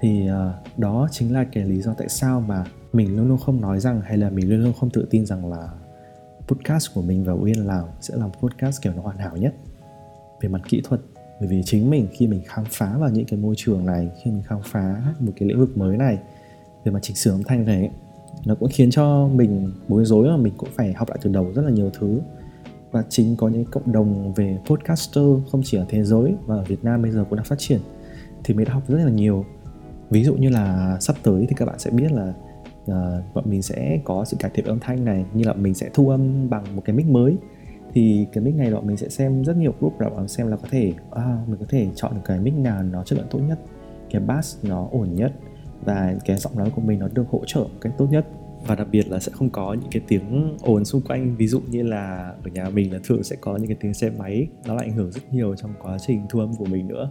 Thì 0.00 0.28
uh, 0.30 0.78
đó 0.78 1.08
chính 1.10 1.32
là 1.32 1.44
cái 1.44 1.64
lý 1.64 1.82
do 1.82 1.94
tại 1.94 2.08
sao 2.08 2.40
mà 2.40 2.64
mình 2.92 3.16
luôn 3.16 3.28
luôn 3.28 3.38
không 3.38 3.60
nói 3.60 3.80
rằng 3.80 4.00
hay 4.00 4.16
là 4.16 4.30
mình 4.30 4.50
luôn 4.50 4.64
luôn 4.64 4.72
không 4.80 4.90
tự 4.90 5.06
tin 5.10 5.26
rằng 5.26 5.50
là 5.50 5.68
podcast 6.46 6.94
của 6.94 7.02
mình 7.02 7.24
và 7.24 7.32
Uyên 7.32 7.66
làm 7.66 7.84
sẽ 8.00 8.16
làm 8.16 8.30
podcast 8.42 8.82
kiểu 8.82 8.92
nó 8.96 9.02
hoàn 9.02 9.18
hảo 9.18 9.36
nhất 9.36 9.54
về 10.40 10.48
mặt 10.48 10.60
kỹ 10.68 10.80
thuật. 10.84 11.00
Bởi 11.40 11.48
vì 11.48 11.62
chính 11.64 11.90
mình 11.90 12.06
khi 12.12 12.26
mình 12.26 12.42
khám 12.46 12.64
phá 12.70 12.96
vào 12.98 13.10
những 13.10 13.24
cái 13.24 13.38
môi 13.38 13.54
trường 13.56 13.86
này 13.86 14.10
khi 14.22 14.30
mình 14.30 14.42
khám 14.42 14.60
phá 14.64 15.02
một 15.18 15.32
cái 15.36 15.48
lĩnh 15.48 15.58
vực 15.58 15.78
mới 15.78 15.96
này 15.96 16.18
về 16.84 16.92
mặt 16.92 16.98
chỉnh 17.02 17.16
sửa 17.16 17.30
âm 17.30 17.42
thanh 17.42 17.64
này 17.64 17.90
nó 18.44 18.54
cũng 18.54 18.68
khiến 18.72 18.90
cho 18.90 19.28
mình 19.28 19.72
bối 19.88 20.04
rối 20.04 20.28
mà 20.28 20.36
mình 20.36 20.52
cũng 20.56 20.68
phải 20.72 20.92
học 20.92 21.08
lại 21.08 21.18
từ 21.22 21.30
đầu 21.30 21.52
rất 21.54 21.62
là 21.62 21.70
nhiều 21.70 21.90
thứ. 21.98 22.20
Và 22.90 23.04
chính 23.08 23.36
có 23.36 23.48
những 23.48 23.64
cộng 23.64 23.92
đồng 23.92 24.32
về 24.32 24.58
podcaster 24.66 25.24
không 25.50 25.60
chỉ 25.64 25.78
ở 25.78 25.84
thế 25.88 26.04
giới 26.04 26.34
và 26.46 26.56
ở 26.56 26.64
Việt 26.64 26.84
Nam 26.84 27.02
bây 27.02 27.10
giờ 27.10 27.24
cũng 27.28 27.36
đang 27.36 27.44
phát 27.44 27.58
triển 27.58 27.80
thì 28.44 28.54
mình 28.54 28.66
đã 28.66 28.74
học 28.74 28.82
rất 28.88 29.04
là 29.04 29.10
nhiều. 29.10 29.44
Ví 30.10 30.24
dụ 30.24 30.34
như 30.34 30.48
là 30.48 30.96
sắp 31.00 31.16
tới 31.22 31.46
thì 31.48 31.54
các 31.56 31.66
bạn 31.66 31.78
sẽ 31.78 31.90
biết 31.90 32.12
là 32.12 32.32
uh, 32.82 33.34
bọn 33.34 33.44
mình 33.50 33.62
sẽ 33.62 34.00
có 34.04 34.24
sự 34.24 34.36
cải 34.40 34.50
thiện 34.54 34.64
âm 34.64 34.80
thanh 34.80 35.04
này 35.04 35.24
như 35.34 35.44
là 35.44 35.52
mình 35.52 35.74
sẽ 35.74 35.90
thu 35.94 36.08
âm 36.08 36.50
bằng 36.50 36.76
một 36.76 36.82
cái 36.84 36.96
mic 36.96 37.06
mới. 37.06 37.36
Thì 37.92 38.26
cái 38.32 38.44
mic 38.44 38.54
này 38.54 38.74
bọn 38.74 38.86
mình 38.86 38.96
sẽ 38.96 39.08
xem 39.08 39.44
rất 39.44 39.56
nhiều 39.56 39.74
group 39.80 40.00
để 40.00 40.08
bọn 40.10 40.28
xem 40.28 40.48
là 40.48 40.56
có 40.56 40.68
thể 40.70 40.92
à, 41.10 41.38
mình 41.46 41.60
có 41.60 41.66
thể 41.68 41.88
chọn 41.94 42.14
được 42.14 42.20
cái 42.24 42.40
mic 42.40 42.54
nào 42.54 42.82
nó 42.82 43.02
chất 43.02 43.18
lượng 43.18 43.28
tốt 43.30 43.38
nhất 43.38 43.58
cái 44.10 44.22
bass 44.22 44.64
nó 44.64 44.88
ổn 44.92 45.14
nhất 45.14 45.32
và 45.84 46.14
cái 46.24 46.36
giọng 46.36 46.58
nói 46.58 46.70
của 46.74 46.80
mình 46.80 46.98
nó 46.98 47.08
được 47.08 47.24
hỗ 47.30 47.44
trợ 47.46 47.60
một 47.60 47.78
cách 47.80 47.92
tốt 47.98 48.06
nhất. 48.10 48.26
Và 48.66 48.74
đặc 48.74 48.86
biệt 48.92 49.08
là 49.08 49.18
sẽ 49.18 49.32
không 49.32 49.50
có 49.50 49.74
những 49.74 49.90
cái 49.90 50.02
tiếng 50.08 50.56
ồn 50.62 50.84
xung 50.84 51.02
quanh. 51.02 51.36
Ví 51.36 51.46
dụ 51.46 51.60
như 51.70 51.82
là 51.82 52.34
ở 52.44 52.50
nhà 52.54 52.68
mình 52.70 52.92
là 52.92 52.98
thường 53.04 53.22
sẽ 53.22 53.36
có 53.40 53.56
những 53.56 53.66
cái 53.66 53.76
tiếng 53.80 53.94
xe 53.94 54.10
máy, 54.10 54.48
nó 54.66 54.74
lại 54.74 54.86
ảnh 54.86 54.96
hưởng 54.96 55.12
rất 55.12 55.34
nhiều 55.34 55.56
trong 55.56 55.74
quá 55.82 55.98
trình 55.98 56.26
thu 56.28 56.40
âm 56.40 56.54
của 56.56 56.64
mình 56.64 56.88
nữa. 56.88 57.10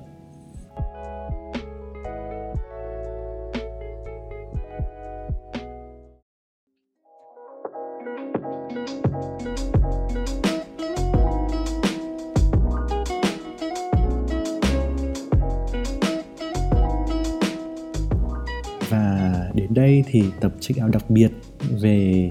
Check 20.67 20.83
out 20.83 20.91
đặc 20.91 21.09
biệt 21.09 21.31
về 21.69 22.29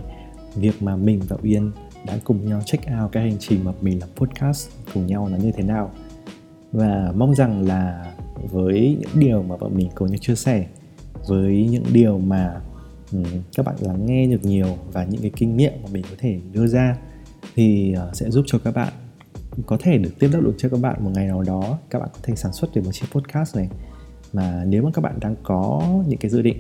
việc 0.55 0.83
mà 0.83 0.97
mình 0.97 1.21
và 1.29 1.37
Uyên 1.43 1.73
đã 2.07 2.19
cùng 2.25 2.49
nhau 2.49 2.61
check 2.65 2.85
out 3.03 3.13
cái 3.13 3.23
hành 3.23 3.39
trình 3.39 3.65
mà 3.65 3.73
mình 3.81 4.01
làm 4.01 4.09
podcast 4.17 4.69
cùng 4.95 5.07
nhau 5.07 5.29
nó 5.29 5.37
như 5.37 5.53
thế 5.53 5.63
nào. 5.63 5.91
Và 6.73 7.13
mong 7.17 7.35
rằng 7.35 7.67
là 7.67 8.13
với 8.51 8.97
những 9.01 9.11
điều 9.15 9.43
mà 9.43 9.57
bọn 9.57 9.77
mình 9.77 9.89
cùng 9.95 10.09
nhau 10.09 10.19
chia 10.21 10.35
sẻ 10.35 10.67
với 11.27 11.69
những 11.71 11.85
điều 11.93 12.19
mà 12.19 12.61
um, 13.13 13.25
các 13.57 13.67
bạn 13.67 13.77
lắng 13.81 14.07
nghe 14.07 14.27
được 14.27 14.45
nhiều 14.45 14.77
và 14.93 15.05
những 15.05 15.21
cái 15.21 15.31
kinh 15.37 15.57
nghiệm 15.57 15.73
mà 15.83 15.89
mình 15.93 16.05
có 16.11 16.17
thể 16.19 16.39
đưa 16.53 16.67
ra 16.67 16.97
thì 17.55 17.95
uh, 18.09 18.17
sẽ 18.17 18.31
giúp 18.31 18.45
cho 18.47 18.59
các 18.59 18.75
bạn 18.75 18.93
có 19.67 19.77
thể 19.81 19.99
được 19.99 20.11
tiếp 20.19 20.31
đáp 20.33 20.41
được 20.41 20.55
cho 20.59 20.69
các 20.69 20.81
bạn 20.81 21.05
một 21.05 21.11
ngày 21.15 21.27
nào 21.27 21.43
đó. 21.43 21.79
Các 21.91 21.99
bạn 21.99 22.09
có 22.13 22.21
thể 22.23 22.37
sản 22.37 22.53
xuất 22.53 22.75
được 22.75 22.83
một 22.85 22.93
chiếc 22.93 23.07
podcast 23.13 23.57
này. 23.57 23.69
Mà 24.33 24.65
nếu 24.67 24.83
mà 24.83 24.91
các 24.95 25.03
bạn 25.03 25.21
đang 25.21 25.37
có 25.43 25.83
những 26.07 26.19
cái 26.19 26.31
dự 26.31 26.43
định 26.43 26.59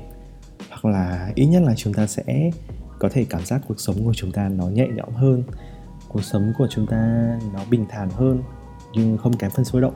hoặc 0.83 0.91
là 0.91 1.33
ít 1.35 1.47
nhất 1.47 1.62
là 1.62 1.75
chúng 1.77 1.95
ta 1.95 2.07
sẽ 2.07 2.51
có 2.99 3.09
thể 3.12 3.27
cảm 3.31 3.45
giác 3.45 3.61
cuộc 3.69 3.81
sống 3.81 4.05
của 4.05 4.15
chúng 4.15 4.33
ta 4.33 4.49
nó 4.49 4.65
nhẹ 4.67 4.87
nhõm 4.97 5.15
hơn 5.15 5.43
cuộc 6.09 6.25
sống 6.25 6.53
của 6.59 6.67
chúng 6.71 6.87
ta 6.87 7.33
nó 7.53 7.61
bình 7.71 7.87
thản 7.89 8.09
hơn 8.11 8.43
nhưng 8.95 9.19
không 9.19 9.37
kém 9.37 9.51
phần 9.51 9.65
sôi 9.65 9.83
động. 9.83 9.95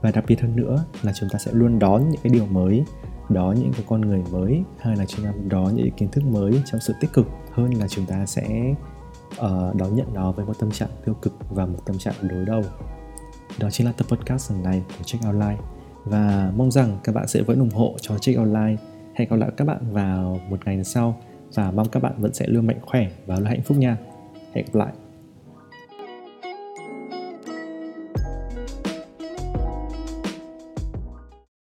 Và 0.00 0.10
đặc 0.10 0.24
biệt 0.28 0.40
hơn 0.40 0.56
nữa 0.56 0.84
là 1.02 1.12
chúng 1.14 1.28
ta 1.28 1.38
sẽ 1.38 1.52
luôn 1.54 1.78
đón 1.78 2.10
những 2.10 2.20
cái 2.22 2.32
điều 2.32 2.46
mới 2.46 2.84
đón 3.28 3.54
những 3.54 3.72
cái 3.72 3.84
con 3.88 4.00
người 4.00 4.22
mới 4.32 4.62
hay 4.78 4.96
là 4.96 5.06
chúng 5.06 5.24
ta 5.24 5.32
đón 5.48 5.76
những 5.76 5.90
kiến 5.90 6.08
thức 6.08 6.24
mới 6.24 6.62
trong 6.66 6.80
sự 6.80 6.94
tích 7.00 7.12
cực 7.12 7.26
hơn 7.52 7.74
là 7.74 7.88
chúng 7.88 8.06
ta 8.06 8.26
sẽ 8.26 8.74
uh, 9.40 9.74
đón 9.74 9.94
nhận 9.94 10.14
nó 10.14 10.32
với 10.32 10.46
một 10.46 10.58
tâm 10.58 10.70
trạng 10.70 10.88
tiêu 11.04 11.14
cực 11.22 11.34
và 11.50 11.66
một 11.66 11.78
tâm 11.86 11.98
trạng 11.98 12.14
đối 12.22 12.44
đầu. 12.44 12.62
Đó 13.58 13.70
chính 13.70 13.86
là 13.86 13.92
tập 13.92 14.06
podcast 14.08 14.52
lần 14.52 14.62
này 14.62 14.82
của 14.98 15.04
Check 15.04 15.24
Online. 15.24 15.56
Và 16.04 16.52
mong 16.56 16.70
rằng 16.70 16.98
các 17.04 17.14
bạn 17.14 17.28
sẽ 17.28 17.42
vẫn 17.42 17.58
ủng 17.58 17.70
hộ 17.70 17.94
cho 18.00 18.18
Check 18.18 18.38
Online. 18.38 18.76
Hẹn 19.14 19.28
gặp 19.28 19.36
lại 19.36 19.50
các 19.56 19.64
bạn 19.64 19.78
vào 19.92 20.40
một 20.50 20.66
ngày 20.66 20.84
sau 20.84 21.20
và 21.54 21.70
mong 21.70 21.88
các 21.88 22.02
bạn 22.02 22.12
vẫn 22.18 22.34
sẽ 22.34 22.46
luôn 22.46 22.66
mạnh 22.66 22.78
khỏe 22.82 23.10
và 23.26 23.36
luôn 23.36 23.44
hạnh 23.44 23.62
phúc 23.62 23.78
nha. 23.78 23.96
Hẹn 24.54 24.64
gặp 24.64 24.74
lại. 24.74 24.92